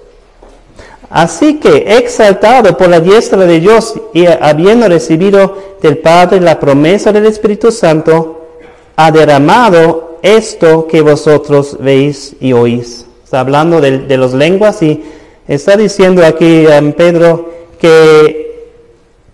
[1.08, 7.12] Así que, exaltado por la diestra de Dios y habiendo recibido del Padre la promesa
[7.12, 8.48] del Espíritu Santo,
[8.96, 13.06] ha derramado esto que vosotros veis y oís.
[13.24, 15.02] Está hablando de, las lenguas y
[15.48, 18.42] está diciendo aquí um, Pedro que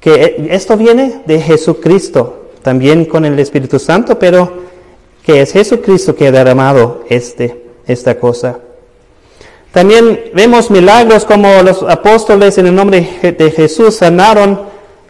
[0.00, 4.50] que esto viene de Jesucristo, también con el Espíritu Santo, pero
[5.24, 8.60] que es Jesucristo que ha derramado este, esta cosa.
[9.72, 14.60] También vemos milagros como los apóstoles en el nombre de Jesús sanaron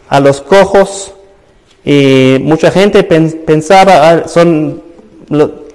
[0.09, 1.13] a los cojos
[1.85, 4.83] y mucha gente pensaba, ah, son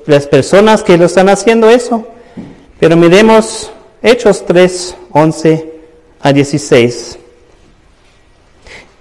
[0.07, 2.07] las personas que lo están haciendo eso.
[2.79, 3.71] Pero miremos
[4.03, 5.73] Hechos 3, 11
[6.21, 7.19] a 16.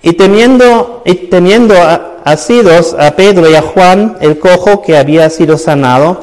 [0.02, 1.76] Y teniendo, y teniendo
[2.24, 6.20] asidos a Pedro y a Juan, el cojo que había sido sanado,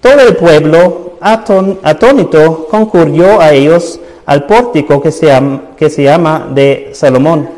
[0.00, 5.28] todo el pueblo, atónito, concurrió a ellos al pórtico que se,
[5.76, 7.48] que se llama de Salomón.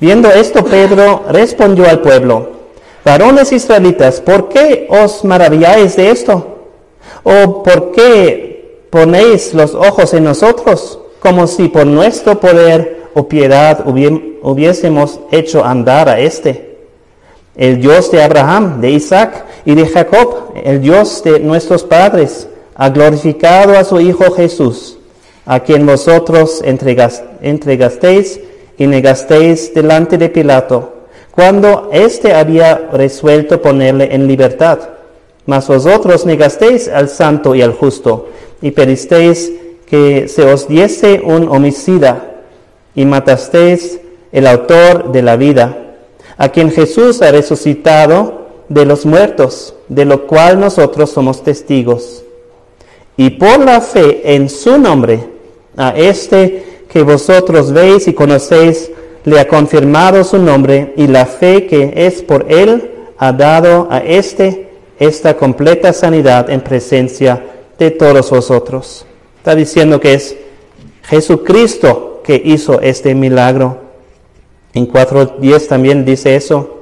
[0.00, 2.57] Viendo esto, Pedro respondió al pueblo,
[3.08, 6.58] varones israelitas, ¿por qué os maravilláis de esto?
[7.22, 13.84] ¿O por qué ponéis los ojos en nosotros, como si por nuestro poder o piedad
[13.86, 16.76] hubiésemos hecho andar a este.
[17.56, 22.90] El Dios de Abraham, de Isaac y de Jacob, el Dios de nuestros padres, ha
[22.90, 24.98] glorificado a su Hijo Jesús,
[25.46, 28.40] a quien vosotros entregasteis
[28.76, 30.97] y negasteis delante de Pilato,
[31.38, 34.80] cuando éste había resuelto ponerle en libertad.
[35.46, 39.52] Mas vosotros negasteis al santo y al justo, y pedisteis
[39.86, 42.42] que se os diese un homicida
[42.92, 44.00] y matasteis
[44.32, 45.94] el autor de la vida,
[46.38, 52.24] a quien Jesús ha resucitado de los muertos, de lo cual nosotros somos testigos.
[53.16, 55.20] Y por la fe en su nombre,
[55.76, 58.90] a este que vosotros veis y conocéis,
[59.28, 63.98] le ha confirmado su nombre y la fe que es por él ha dado a
[63.98, 67.44] este esta completa sanidad en presencia
[67.78, 69.06] de todos vosotros.
[69.36, 70.36] Está diciendo que es
[71.04, 73.78] Jesucristo que hizo este milagro.
[74.74, 76.80] En 4.10 también dice eso.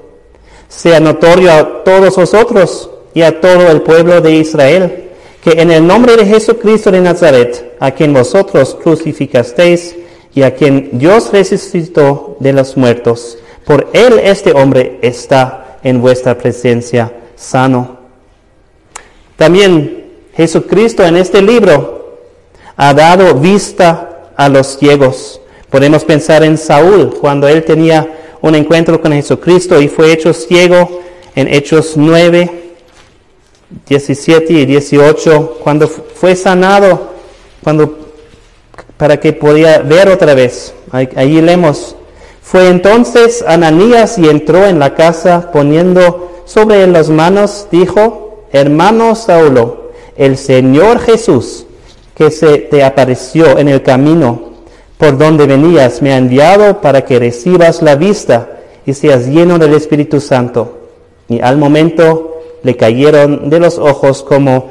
[0.69, 5.03] Sea notorio a todos vosotros y a todo el pueblo de Israel
[5.43, 9.95] que en el nombre de Jesucristo de Nazaret, a quien vosotros crucificasteis
[10.37, 16.37] y a quien Dios resucitó de los muertos, por él este hombre está en vuestra
[16.37, 17.97] presencia sano.
[19.37, 22.19] También Jesucristo en este libro
[22.77, 25.41] ha dado vista a los ciegos.
[25.71, 31.01] Podemos pensar en Saúl, cuando él tenía un encuentro con Jesucristo y fue hecho ciego
[31.35, 32.75] en Hechos 9,
[33.89, 37.13] 17 y 18, cuando fue sanado,
[37.65, 38.06] cuando
[38.97, 40.75] para que podía ver otra vez.
[40.91, 41.97] Allí leemos,
[42.43, 49.17] fue entonces Ananías y entró en la casa poniendo sobre él las manos, dijo, hermano
[49.17, 51.67] Saulo, el Señor Jesús,
[52.15, 54.53] que se te apareció en el camino
[54.97, 59.75] por donde venías, me ha enviado para que recibas la vista y seas lleno del
[59.75, 60.79] Espíritu Santo.
[61.29, 64.71] Y al momento le cayeron de los ojos como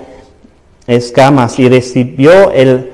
[0.88, 2.92] escamas y recibió el,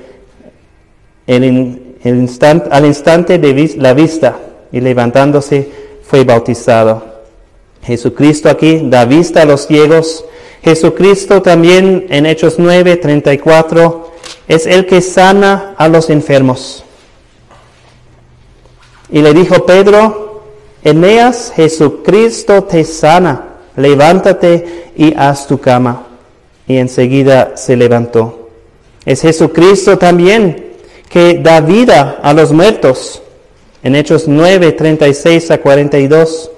[1.34, 4.38] al instante de la vista
[4.70, 5.68] y levantándose
[6.02, 7.12] fue bautizado.
[7.82, 10.24] Jesucristo aquí da vista a los ciegos.
[10.62, 14.12] Jesucristo también en Hechos 9, 34
[14.48, 16.84] es el que sana a los enfermos.
[19.10, 20.42] Y le dijo Pedro,
[20.84, 26.06] Eneas, Jesucristo te sana, levántate y haz tu cama.
[26.66, 28.48] Y enseguida se levantó.
[29.04, 30.71] Es Jesucristo también
[31.12, 33.22] que da vida a los muertos.
[33.82, 36.50] En Hechos 9, 36 a 42.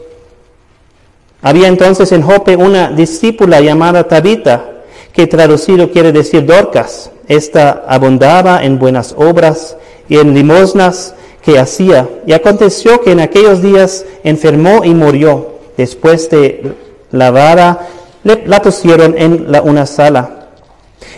[1.42, 4.70] Había entonces en Jope una discípula llamada Tabita,
[5.12, 7.10] que traducido quiere decir Dorcas.
[7.26, 9.76] Esta abundaba en buenas obras
[10.08, 12.08] y en limosnas que hacía.
[12.24, 15.54] Y aconteció que en aquellos días enfermó y murió.
[15.76, 16.74] Después de
[17.10, 17.88] lavada,
[18.22, 20.43] la pusieron en una sala.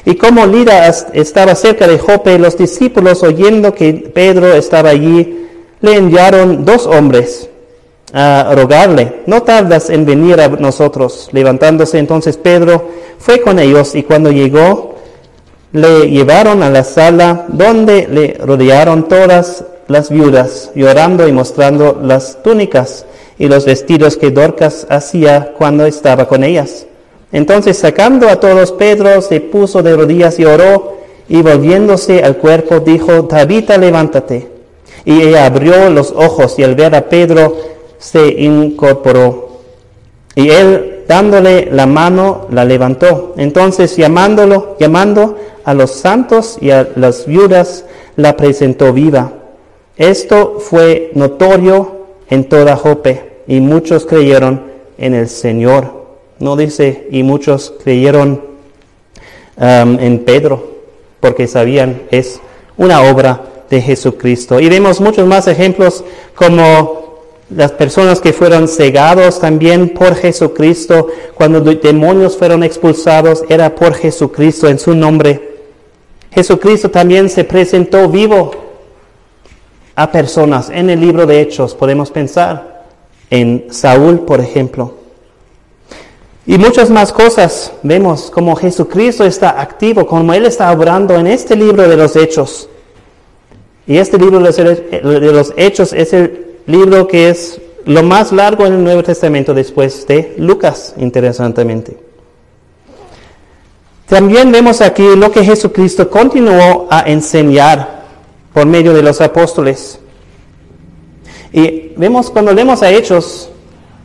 [0.07, 5.49] Y como Lida estaba cerca de Jope, los discípulos, oyendo que Pedro estaba allí,
[5.81, 7.51] le enviaron dos hombres
[8.13, 11.29] a rogarle, no tardas en venir a nosotros.
[11.33, 12.89] Levantándose entonces Pedro
[13.19, 14.95] fue con ellos y cuando llegó,
[15.73, 22.45] le llevaron a la sala donde le rodearon todas las viudas, llorando y mostrando las
[22.45, 23.07] túnicas
[23.41, 26.87] y los vestidos que Dorcas hacía cuando estaba con ellas.
[27.33, 30.97] Entonces sacando a todos, Pedro se puso de rodillas y oró,
[31.29, 34.49] y volviéndose al cuerpo dijo, Tabita, levántate.
[35.05, 37.57] Y ella abrió los ojos y al ver a Pedro
[37.99, 39.61] se incorporó.
[40.35, 43.35] Y él, dándole la mano, la levantó.
[43.37, 47.85] Entonces llamándolo, llamando a los santos y a las viudas,
[48.17, 49.33] la presentó viva.
[49.97, 54.63] Esto fue notorio en toda Jope y muchos creyeron
[54.99, 56.06] en el Señor.
[56.39, 58.43] No dice, y muchos creyeron
[59.57, 60.77] um, en Pedro,
[61.21, 62.41] porque sabían, es
[62.77, 64.61] una obra de Jesucristo.
[64.61, 67.07] Y vemos muchos más ejemplos como
[67.51, 74.69] las personas que fueron cegados también por Jesucristo, cuando demonios fueron expulsados, era por Jesucristo
[74.69, 75.57] en su nombre.
[76.33, 78.51] Jesucristo también se presentó vivo
[79.95, 80.71] a personas.
[80.71, 82.85] En el libro de Hechos podemos pensar
[83.31, 85.06] en Saúl, por ejemplo.
[86.47, 91.57] Y muchas más cosas vemos como Jesucristo está activo, como Él está obrando en este
[91.57, 92.69] libro de los Hechos.
[93.87, 98.75] Y este libro de los Hechos es el libro que es lo más largo en
[98.75, 101.97] el Nuevo Testamento después de Lucas, interesantemente.
[104.07, 108.05] También vemos aquí lo que Jesucristo continuó a enseñar
[108.53, 109.99] por medio de los apóstoles.
[111.53, 113.51] Y vemos, cuando leemos a Hechos,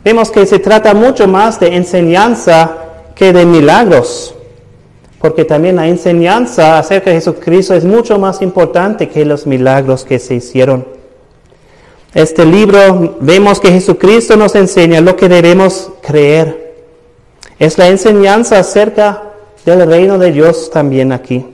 [0.04, 2.76] vemos que se trata mucho más de enseñanza
[3.14, 4.34] que de milagros,
[5.20, 10.18] porque también la enseñanza acerca de Jesucristo es mucho más importante que los milagros que
[10.18, 10.86] se hicieron.
[12.14, 16.74] Este libro vemos que Jesucristo nos enseña lo que debemos creer.
[17.58, 19.22] Es la enseñanza acerca
[19.64, 21.46] del reino de Dios también aquí.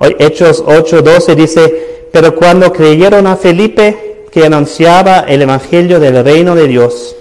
[0.00, 6.68] Hechos 8:12 dice, pero cuando creyeron a Felipe que anunciaba el Evangelio del reino de
[6.68, 7.16] Dios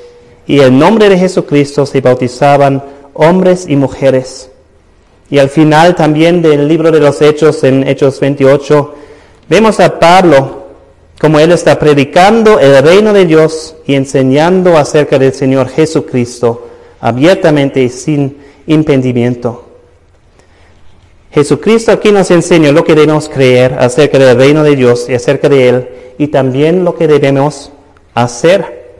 [0.45, 2.83] y el nombre de Jesucristo se bautizaban
[3.13, 4.49] hombres y mujeres.
[5.29, 8.95] Y al final también del libro de los Hechos, en Hechos 28,
[9.49, 10.67] vemos a Pablo
[11.19, 16.67] como él está predicando el reino de Dios y enseñando acerca del Señor Jesucristo
[16.99, 18.37] abiertamente y sin
[18.67, 19.66] impedimento.
[21.37, 25.47] Jesucristo aquí nos enseña lo que debemos creer acerca del reino de Dios y acerca
[25.47, 27.71] de Él y también lo que debemos
[28.15, 28.95] hacer.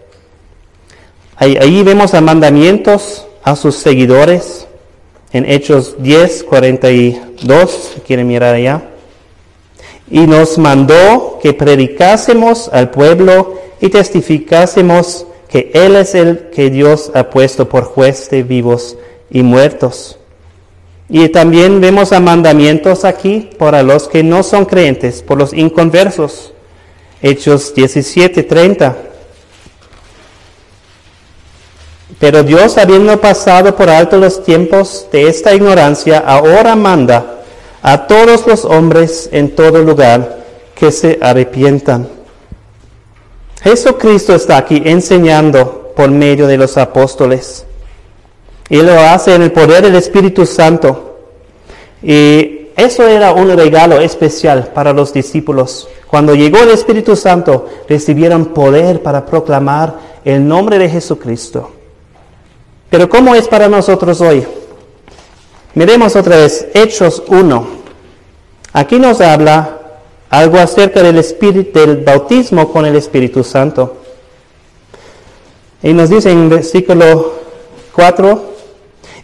[1.36, 4.68] Ahí, vemos a mandamientos a sus seguidores
[5.32, 8.84] en Hechos 10, 42, si quieren mirar allá.
[10.08, 17.10] Y nos mandó que predicásemos al pueblo y testificásemos que Él es el que Dios
[17.16, 18.96] ha puesto por juez de vivos
[19.32, 20.20] y muertos.
[21.10, 26.54] Y también vemos a mandamientos aquí para los que no son creyentes, por los inconversos.
[27.22, 28.96] Hechos 17:30.
[32.20, 37.38] Pero Dios, habiendo pasado por alto los tiempos de esta ignorancia, ahora manda
[37.82, 40.40] a todos los hombres en todo lugar
[40.76, 42.10] que se arrepientan.
[43.62, 47.67] Jesucristo está aquí enseñando por medio de los apóstoles.
[48.70, 51.18] Y lo hace en el poder del Espíritu Santo.
[52.04, 55.88] Y eso era un regalo especial para los discípulos.
[56.08, 61.72] Cuando llegó el Espíritu Santo, recibieron poder para proclamar el nombre de Jesucristo.
[62.90, 64.46] Pero ¿cómo es para nosotros hoy?
[65.74, 67.68] Miremos otra vez Hechos 1.
[68.74, 69.78] Aquí nos habla
[70.30, 73.98] algo acerca del, espíritu, del bautismo con el Espíritu Santo.
[75.84, 77.34] Y nos dice en versículo
[77.94, 78.57] 4,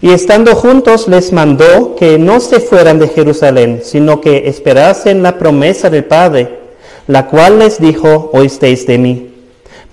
[0.03, 5.37] y estando juntos les mandó que no se fueran de Jerusalén, sino que esperasen la
[5.37, 6.59] promesa del Padre,
[7.07, 9.33] la cual les dijo, oísteis de mí.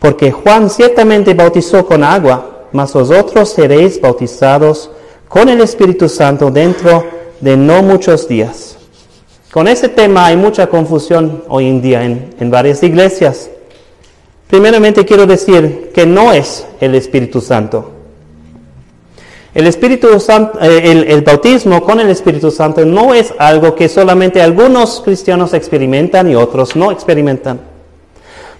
[0.00, 4.90] Porque Juan ciertamente bautizó con agua, mas vosotros seréis bautizados
[5.28, 7.04] con el Espíritu Santo dentro
[7.40, 8.78] de no muchos días.
[9.52, 13.48] Con ese tema hay mucha confusión hoy en día en, en varias iglesias.
[14.48, 17.99] Primeramente quiero decir que no es el Espíritu Santo.
[19.53, 24.40] El, Espíritu Santo, eh, el, bautismo con el Espíritu Santo no es algo que solamente
[24.40, 27.61] algunos cristianos experimentan y otros no experimentan.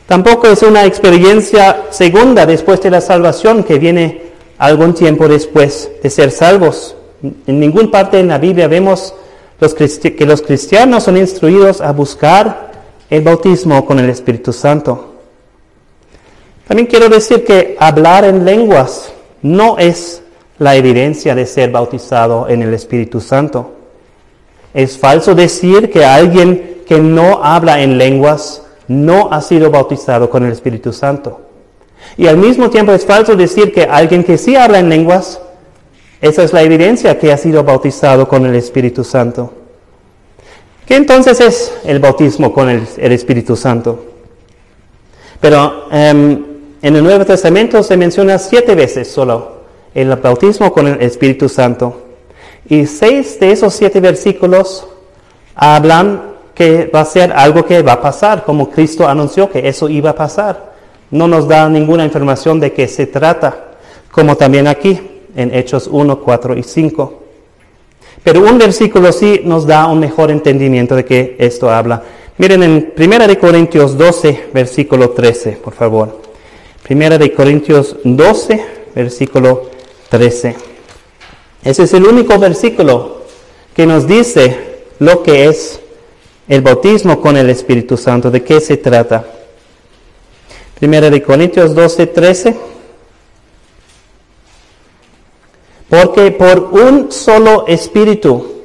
[0.07, 4.23] Tampoco es una experiencia segunda después de la salvación que viene
[4.59, 6.97] algún tiempo después de ser salvos.
[7.23, 9.15] En ninguna parte en la Biblia vemos
[9.61, 12.73] que los cristianos son instruidos a buscar
[13.09, 15.15] el bautismo con el Espíritu Santo.
[16.67, 19.13] También quiero decir que hablar en lenguas
[19.43, 20.23] no es
[20.61, 23.73] la evidencia de ser bautizado en el Espíritu Santo.
[24.75, 30.45] Es falso decir que alguien que no habla en lenguas no ha sido bautizado con
[30.45, 31.41] el Espíritu Santo.
[32.19, 35.41] Y al mismo tiempo es falso decir que alguien que sí habla en lenguas,
[36.21, 39.55] esa es la evidencia que ha sido bautizado con el Espíritu Santo.
[40.85, 44.05] ¿Qué entonces es el bautismo con el, Espíritu Santo?
[45.41, 46.45] Pero um,
[46.83, 49.60] en el Nuevo Testamento se menciona siete veces solo
[49.95, 52.03] el bautismo con el Espíritu Santo.
[52.69, 54.87] Y seis de esos siete versículos
[55.55, 59.89] hablan que va a ser algo que va a pasar, como Cristo anunció que eso
[59.89, 60.71] iba a pasar
[61.11, 63.75] no nos da ninguna información de qué se trata,
[64.11, 64.99] como también aquí
[65.35, 67.23] en Hechos 1, 4 y 5.
[68.23, 72.03] Pero un versículo sí nos da un mejor entendimiento de qué esto habla.
[72.39, 76.21] Miren en 1 Corintios 12, versículo 13, por favor.
[76.89, 78.65] 1 Corintios 12,
[78.95, 79.70] versículo
[80.11, 80.57] 13.
[81.65, 83.23] Ese es el único versículo
[83.75, 85.81] que nos dice lo que es
[86.49, 89.25] el bautismo con el Espíritu Santo, de qué se trata.
[90.79, 92.57] Primera de Corintios 12, 13.
[95.89, 98.63] Porque por un solo espíritu,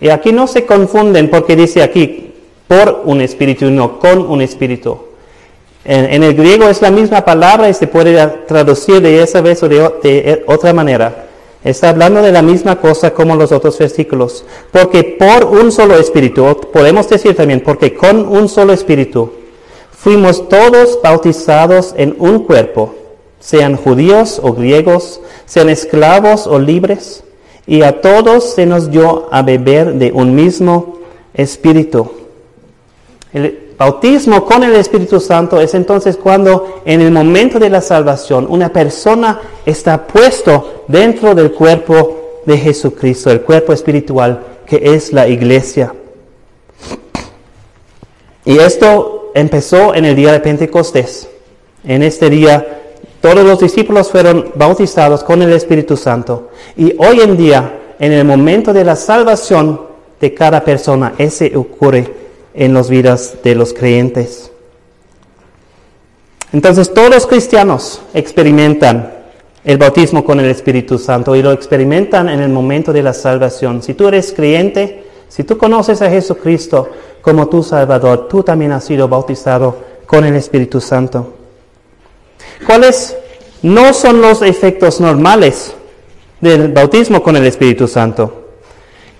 [0.00, 2.32] y aquí no se confunden porque dice aquí
[2.66, 5.09] por un espíritu, no con un espíritu.
[5.84, 9.68] En, el griego es la misma palabra y se puede traducir de esa vez o
[9.68, 11.26] de, de otra manera.
[11.64, 14.44] Está hablando de la misma cosa como los otros versículos.
[14.70, 19.32] Porque por un solo espíritu, podemos decir también, porque con un solo espíritu
[19.90, 22.94] fuimos todos bautizados en un cuerpo,
[23.38, 27.22] sean judíos o griegos, sean esclavos o libres,
[27.66, 30.98] y a todos se nos dio a beber de un mismo
[31.34, 32.10] espíritu.
[33.32, 38.46] El bautismo con el Espíritu Santo es entonces cuando en el momento de la salvación
[38.50, 45.26] una persona está puesto dentro del cuerpo de Jesucristo, el cuerpo espiritual que es la
[45.26, 45.94] iglesia.
[48.44, 51.30] Y esto empezó en el día de Pentecostés.
[51.82, 52.82] En este día
[53.22, 56.50] todos los discípulos fueron bautizados con el Espíritu Santo.
[56.76, 59.80] Y hoy en día, en el momento de la salvación
[60.20, 62.19] de cada persona, ese ocurre
[62.54, 64.50] en las vidas de los creyentes.
[66.52, 69.12] Entonces todos los cristianos experimentan
[69.62, 73.82] el bautismo con el Espíritu Santo y lo experimentan en el momento de la salvación.
[73.82, 76.90] Si tú eres creyente, si tú conoces a Jesucristo
[77.20, 79.76] como tu Salvador, tú también has sido bautizado
[80.06, 81.34] con el Espíritu Santo.
[82.66, 83.16] ¿Cuáles
[83.62, 85.74] no son los efectos normales
[86.40, 88.39] del bautismo con el Espíritu Santo?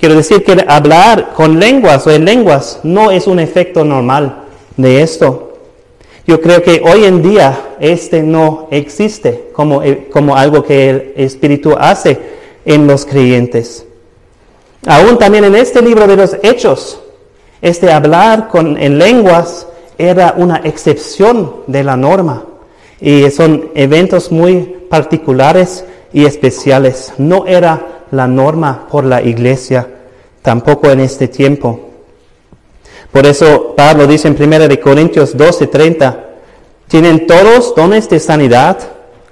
[0.01, 4.45] Quiero decir que hablar con lenguas o en lenguas no es un efecto normal
[4.79, 5.59] de esto.
[6.27, 11.77] Yo creo que hoy en día este no existe como, como algo que el Espíritu
[11.79, 12.19] hace
[12.65, 13.85] en los creyentes.
[14.87, 17.03] Aún también en este libro de los Hechos,
[17.61, 19.67] este hablar con, en lenguas
[19.99, 22.45] era una excepción de la norma.
[23.03, 27.13] Y son eventos muy particulares y especiales.
[27.19, 29.87] No era la norma por la iglesia
[30.43, 31.81] tampoco en este tiempo.
[33.13, 36.17] Por eso Pablo dice en 1 Corintios 12:30,
[36.89, 38.79] ¿tienen todos dones de sanidad?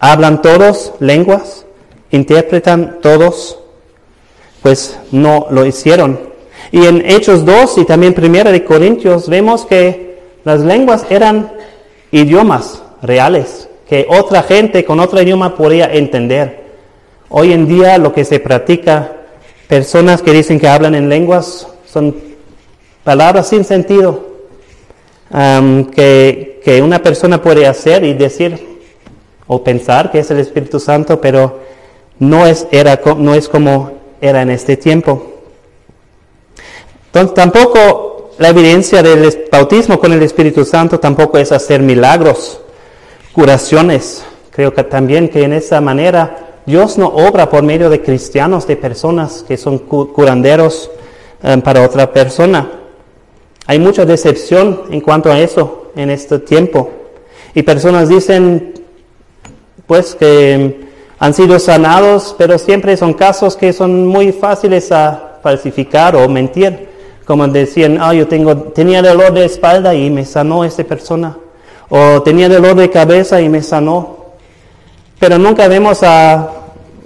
[0.01, 1.65] ¿Hablan todos lenguas?
[2.11, 3.59] ¿Interpretan todos?
[4.63, 6.19] Pues no lo hicieron.
[6.73, 11.53] Y en Hechos 2 y también 1 Corintios vemos que las lenguas eran
[12.11, 16.68] idiomas reales, que otra gente con otro idioma podía entender.
[17.31, 19.13] Hoy en día lo que se practica,
[19.69, 22.17] personas que dicen que hablan en lenguas, son
[23.05, 24.29] palabras sin sentido,
[25.31, 28.79] que, una persona puede hacer y decir
[29.47, 31.61] o pensar que es el Espíritu Santo, pero
[32.19, 35.35] no es, era, no es como era en este tiempo.
[37.07, 42.61] Entonces, tampoco la evidencia del bautismo con el Espíritu Santo tampoco es hacer milagros,
[43.33, 44.25] curaciones.
[44.51, 48.77] Creo que también que en esa manera Dios no obra por medio de cristianos, de
[48.77, 50.91] personas que son curanderos
[51.43, 52.71] eh, para otra persona.
[53.67, 56.91] Hay mucha decepción en cuanto a eso en este tiempo.
[57.55, 58.75] Y personas dicen,
[59.87, 60.89] pues, que
[61.19, 66.87] han sido sanados, pero siempre son casos que son muy fáciles a falsificar o mentir.
[67.25, 71.35] Como decían, ah, yo tengo, tenía dolor de espalda y me sanó esta persona.
[71.89, 74.19] O tenía dolor de cabeza y me sanó.
[75.19, 76.58] Pero nunca vemos a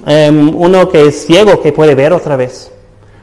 [0.07, 2.71] em, uno que es ciego que puede ver otra vez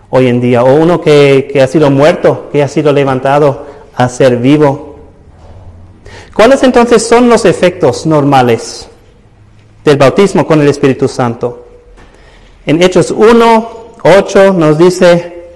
[0.09, 0.63] hoy en día.
[0.63, 3.65] O uno que, que ha sido muerto, que ha sido levantado
[3.95, 4.95] a ser vivo.
[6.33, 8.87] ¿Cuáles entonces son los efectos normales
[9.83, 11.65] del bautismo con el Espíritu Santo?
[12.65, 13.69] En Hechos 1,
[14.03, 15.49] 8 nos dice,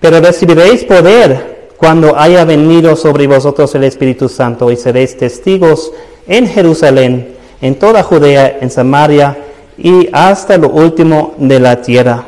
[0.00, 5.92] pero recibiréis poder cuando haya venido sobre vosotros el Espíritu Santo y seréis testigos
[6.26, 9.36] en Jerusalén, en toda Judea, en Samaria
[9.82, 12.24] y hasta lo último de la tierra.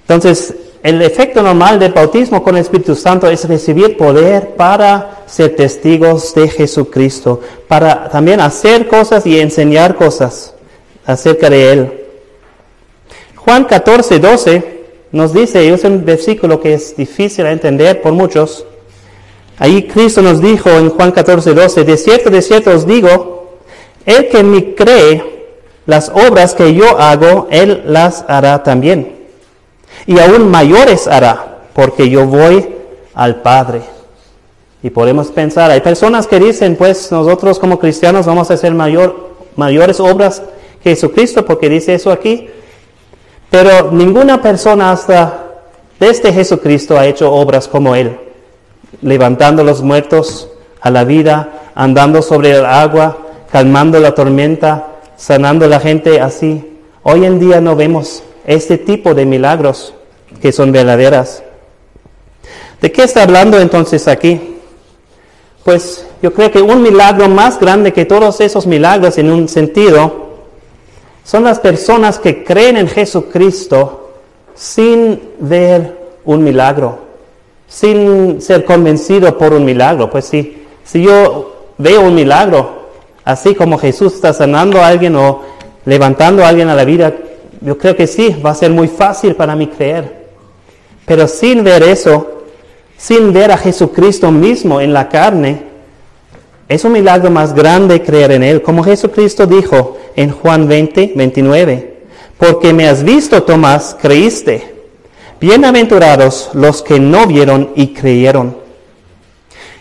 [0.00, 5.54] Entonces, el efecto normal del bautismo con el Espíritu Santo es recibir poder para ser
[5.54, 10.54] testigos de Jesucristo, para también hacer cosas y enseñar cosas
[11.06, 11.92] acerca de Él.
[13.36, 18.12] Juan 14, 12 nos dice, y es un versículo que es difícil de entender por
[18.12, 18.66] muchos,
[19.58, 23.60] ahí Cristo nos dijo en Juan 14, 12, de cierto, de cierto os digo,
[24.06, 25.33] el que me cree,
[25.86, 29.26] las obras que yo hago, él las hará también.
[30.06, 32.74] Y aún mayores hará, porque yo voy
[33.14, 33.82] al Padre.
[34.82, 39.30] Y podemos pensar, hay personas que dicen, pues nosotros como cristianos vamos a hacer mayor,
[39.56, 40.42] mayores obras
[40.82, 42.48] que Jesucristo, porque dice eso aquí.
[43.50, 45.44] Pero ninguna persona hasta
[45.98, 48.18] desde Jesucristo ha hecho obras como Él,
[49.00, 53.16] levantando los muertos a la vida, andando sobre el agua,
[53.50, 56.78] calmando la tormenta, sanando a la gente así.
[57.02, 59.94] Hoy en día no vemos este tipo de milagros
[60.40, 61.42] que son verdaderas.
[62.80, 64.58] ¿De qué está hablando entonces aquí?
[65.64, 70.24] Pues yo creo que un milagro más grande que todos esos milagros en un sentido
[71.24, 74.12] son las personas que creen en Jesucristo
[74.54, 76.98] sin ver un milagro,
[77.66, 80.10] sin ser convencido por un milagro.
[80.10, 82.83] Pues sí, si yo veo un milagro,
[83.24, 85.42] así como Jesús está sanando a alguien o
[85.84, 87.12] levantando a alguien a la vida,
[87.60, 90.24] yo creo que sí, va a ser muy fácil para mí creer.
[91.06, 92.42] Pero sin ver eso,
[92.96, 95.62] sin ver a Jesucristo mismo en la carne,
[96.68, 101.94] es un milagro más grande creer en Él, como Jesucristo dijo en Juan 20, 29.
[102.38, 104.74] Porque me has visto, Tomás, creíste.
[105.40, 108.56] Bienaventurados los que no vieron y creyeron.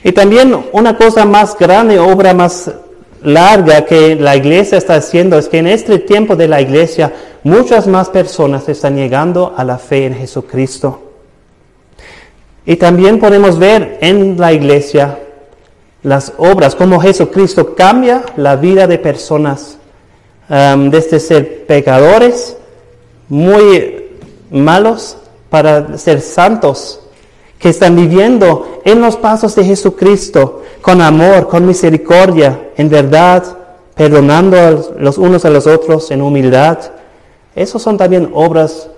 [0.03, 2.69] Y también una cosa más grande, obra más
[3.23, 7.13] larga que la iglesia está haciendo es que en este tiempo de la iglesia
[7.43, 11.11] muchas más personas están llegando a la fe en Jesucristo.
[12.65, 15.19] Y también podemos ver en la iglesia
[16.01, 19.77] las obras, como Jesucristo cambia la vida de personas
[20.49, 22.57] um, desde ser pecadores,
[23.29, 24.11] muy
[24.51, 25.17] malos,
[25.49, 27.02] para ser santos,
[27.63, 33.57] que están viviendo en los pasos de Jesucristo, con amor, con misericordia, en verdad,
[33.95, 36.77] perdonando los unos a los otros en humildad.
[37.55, 38.89] Esos son también obras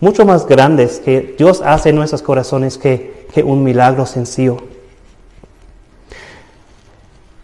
[0.00, 4.56] mucho más grandes que Dios hace en nuestros corazones que, que un milagro sencillo.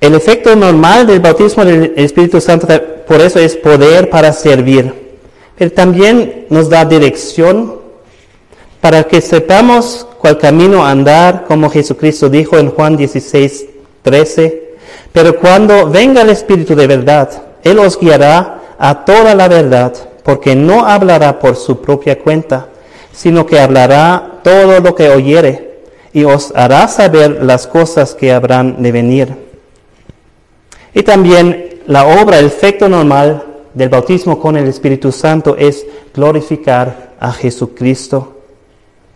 [0.01, 2.67] El efecto normal del bautismo del Espíritu Santo,
[3.07, 5.19] por eso es poder para servir.
[5.59, 7.75] Pero también nos da dirección
[8.81, 13.67] para que sepamos cuál camino andar, como Jesucristo dijo en Juan 16,
[14.03, 14.75] 13.
[15.13, 17.31] Pero cuando venga el Espíritu de verdad,
[17.65, 19.93] Él os guiará a toda la verdad,
[20.23, 22.69] porque no hablará por su propia cuenta,
[23.13, 25.71] sino que hablará todo lo que oyere
[26.13, 29.35] y os hará saber las cosas que habrán de venir.
[30.95, 33.45] Y también la obra, el efecto normal
[33.75, 38.40] del bautismo con el Espíritu Santo es glorificar a Jesucristo.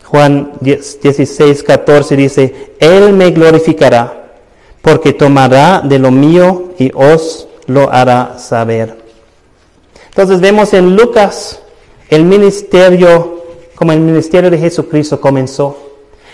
[0.04, 4.30] Juan 16, 14 dice, Él me glorificará,
[4.82, 8.96] porque tomará de lo mío y os lo hará saber.
[10.08, 11.60] Entonces vemos en Lucas
[12.08, 13.42] el ministerio,
[13.74, 15.76] como el ministerio de Jesucristo comenzó.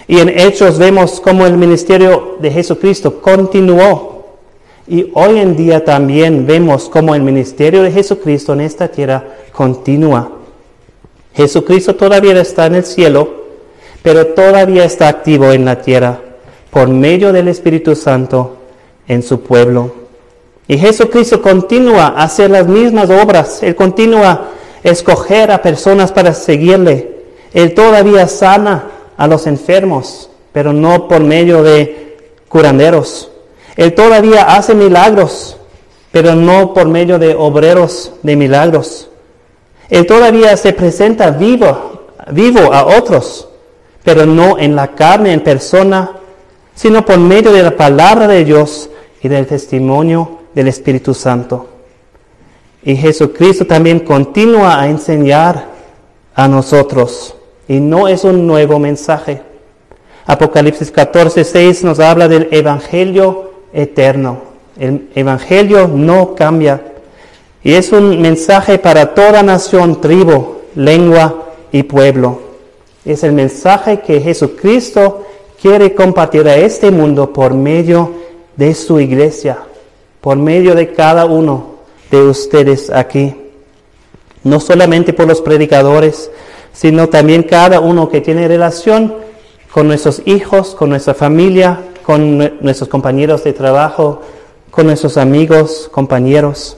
[0.06, 4.36] Y en Hechos vemos cómo el ministerio de Jesucristo continuó.
[4.88, 10.32] Y hoy en día también vemos cómo el ministerio de Jesucristo en esta tierra continúa.
[11.32, 13.39] Jesucristo todavía está en el cielo,
[14.03, 16.20] pero todavía está activo en la tierra
[16.70, 18.57] por medio del Espíritu Santo
[19.07, 19.92] en su pueblo.
[20.68, 24.40] Y Jesucristo continúa a hacer las mismas obras, Él continúa a
[24.84, 27.24] escoger a personas para seguirle.
[27.53, 28.84] Él todavía sana
[29.16, 32.16] a los enfermos, pero no por medio de
[32.48, 33.30] curanderos.
[33.76, 35.57] Él todavía hace milagros,
[36.12, 39.09] pero no por medio de obreros de milagros.
[39.88, 43.48] Él todavía se presenta vivo, vivo a otros,
[44.05, 46.12] pero no en la carne, en persona,
[46.74, 48.90] sino por medio de la palabra de Dios
[49.22, 51.68] y del testimonio del Espíritu Santo.
[52.82, 55.66] Y Jesucristo también continúa a enseñar
[56.34, 57.34] a nosotros.
[57.68, 59.42] Y no es un nuevo mensaje.
[60.26, 64.38] Apocalipsis 14, 6 nos habla del Evangelio eterno.
[64.78, 66.80] El Evangelio no cambia.
[67.62, 72.49] Y es un mensaje para toda nación, tribu, lengua y pueblo.
[73.05, 75.24] Es el mensaje que Jesucristo
[75.61, 78.12] quiere compartir a este mundo por medio
[78.57, 79.59] de su iglesia,
[80.20, 81.76] por medio de cada uno
[82.11, 83.34] de ustedes aquí.
[84.42, 86.30] No solamente por los predicadores,
[86.72, 89.14] sino también cada uno que tiene relación
[89.72, 94.20] con nuestros hijos, con nuestra familia, con nuestros compañeros de trabajo,
[94.70, 96.76] con nuestros amigos, compañeros.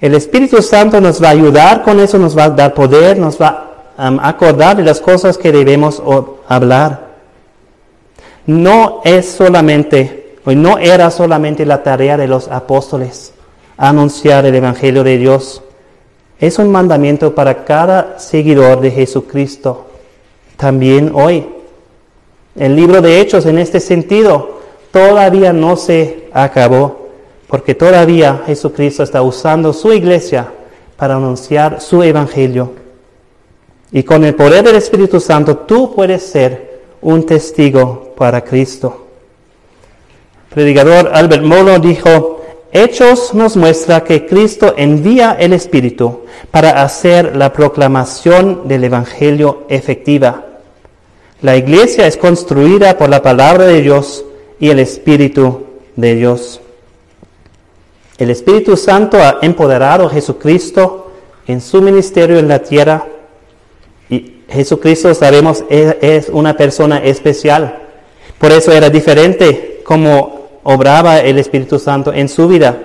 [0.00, 3.40] El Espíritu Santo nos va a ayudar con eso, nos va a dar poder, nos
[3.40, 6.02] va acordar de las cosas que debemos
[6.48, 7.06] hablar.
[8.46, 13.32] No es solamente, o no era solamente la tarea de los apóstoles
[13.76, 15.62] anunciar el Evangelio de Dios.
[16.38, 19.86] Es un mandamiento para cada seguidor de Jesucristo,
[20.56, 21.46] también hoy.
[22.54, 27.06] El libro de Hechos en este sentido todavía no se acabó
[27.48, 30.52] porque todavía Jesucristo está usando su iglesia
[30.96, 32.85] para anunciar su evangelio.
[33.92, 39.06] Y con el poder del Espíritu Santo tú puedes ser un testigo para Cristo.
[40.52, 42.36] Predicador Albert Molo dijo,
[42.72, 50.44] Hechos nos muestra que Cristo envía el Espíritu para hacer la proclamación del Evangelio efectiva.
[51.42, 54.24] La iglesia es construida por la palabra de Dios
[54.58, 56.60] y el Espíritu de Dios.
[58.18, 61.12] El Espíritu Santo ha empoderado a Jesucristo
[61.46, 63.06] en su ministerio en la tierra
[64.48, 67.78] Jesucristo, sabemos, es una persona especial.
[68.38, 72.76] Por eso era diferente como obraba el Espíritu Santo en su vida.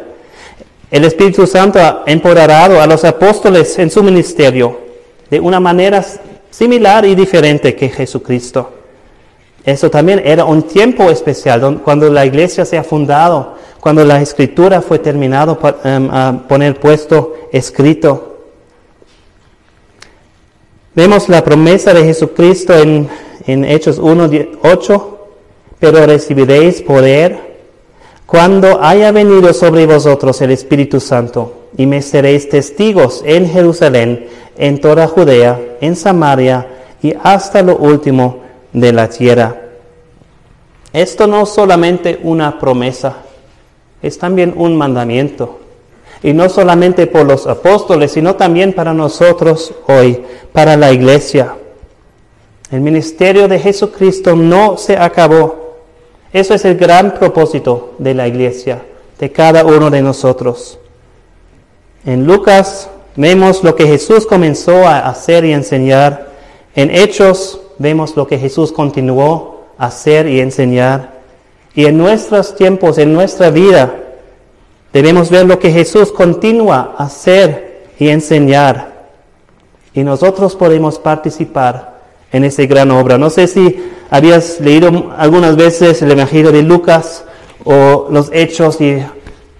[0.89, 4.79] El Espíritu Santo ha empoderado a los apóstoles en su ministerio
[5.29, 6.03] de una manera
[6.49, 8.71] similar y diferente que Jesucristo.
[9.63, 14.79] Eso también era un tiempo especial cuando la iglesia se ha fundado cuando la escritura
[14.81, 18.30] fue terminado em, a poner puesto escrito.
[20.93, 23.07] Vemos la promesa de Jesucristo en,
[23.47, 24.29] en Hechos 1,
[24.61, 25.27] 8,
[25.79, 27.51] pero recibiréis poder
[28.25, 34.27] cuando haya venido sobre vosotros el Espíritu Santo, y me seréis testigos en Jerusalén,
[34.57, 36.67] en toda Judea, en Samaria
[37.01, 38.39] y hasta lo último
[38.73, 39.61] de la tierra.
[40.91, 43.15] Esto no es solamente una promesa,
[44.01, 45.60] es también un mandamiento.
[46.23, 51.55] Y no solamente por los apóstoles, sino también para nosotros hoy, para la iglesia.
[52.71, 55.77] El ministerio de Jesucristo no se acabó.
[56.31, 58.83] Eso es el gran propósito de la iglesia,
[59.19, 60.79] de cada uno de nosotros.
[62.05, 66.31] En Lucas vemos lo que Jesús comenzó a hacer y enseñar.
[66.75, 71.19] En Hechos vemos lo que Jesús continuó a hacer y enseñar.
[71.73, 74.00] Y en nuestros tiempos, en nuestra vida,
[74.93, 78.91] debemos ver lo que Jesús continúa a hacer y enseñar.
[79.93, 83.17] Y nosotros podemos participar en esa gran obra.
[83.17, 87.25] No sé si habías leído algunas veces el Evangelio de Lucas
[87.63, 89.03] o los Hechos y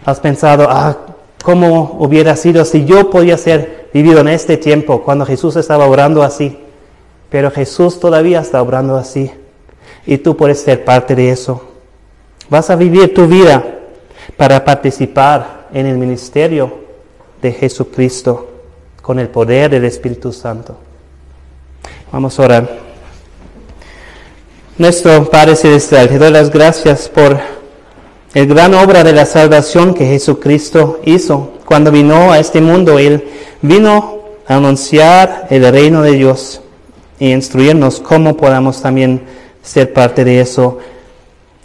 [0.06, 0.98] has pensado, ah,
[1.44, 6.24] ¿cómo hubiera sido si yo podía ser vivido en este tiempo cuando Jesús estaba orando
[6.24, 6.58] así?
[7.30, 9.32] Pero Jesús todavía está obrando así.
[10.06, 11.62] Y tú puedes ser parte de eso.
[12.50, 13.81] Vas a vivir tu vida
[14.38, 16.80] para participar en el ministerio
[17.42, 18.50] de Jesucristo
[19.02, 20.78] con el poder del Espíritu Santo.
[22.12, 22.92] Vamos a orar.
[24.78, 27.40] Nuestro Padre Celestial, te doy las gracias por
[28.34, 31.54] el gran obra de la salvación que Jesucristo hizo.
[31.66, 33.24] Cuando vino a este mundo, Él
[33.62, 36.62] vino a anunciar el reino de Dios
[37.20, 39.22] y instruirnos cómo podamos también
[39.62, 40.80] ser parte de eso.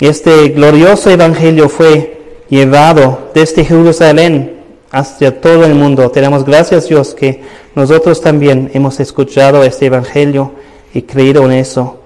[0.01, 2.16] Este glorioso evangelio fue
[2.49, 4.57] llevado desde Jerusalén
[4.91, 6.11] hacia todo el mundo.
[6.11, 7.43] Te damos gracias Dios que
[7.75, 10.53] nosotros también hemos escuchado este evangelio
[10.95, 12.01] y creído en eso.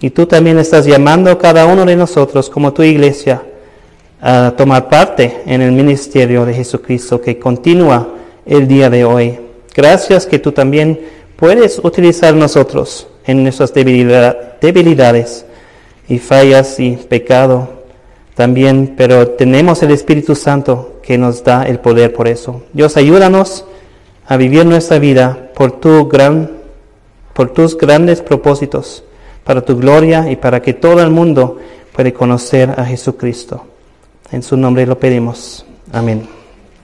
[0.00, 3.42] Y tú también estás llamando a cada uno de nosotros como tu iglesia
[4.22, 8.08] a tomar parte en el ministerio de Jesucristo que continúa
[8.46, 9.38] el día de hoy.
[9.74, 11.00] Gracias que tú también
[11.36, 15.44] puedes utilizar nosotros en nuestras debilidades
[16.08, 17.79] y fallas y pecado
[18.40, 22.62] también, pero tenemos el Espíritu Santo que nos da el poder por eso.
[22.72, 23.66] Dios, ayúdanos
[24.26, 26.50] a vivir nuestra vida por tu gran
[27.34, 29.04] por tus grandes propósitos,
[29.44, 31.58] para tu gloria y para que todo el mundo
[31.94, 33.62] pueda conocer a Jesucristo.
[34.32, 35.66] En su nombre lo pedimos.
[35.92, 36.39] Amén.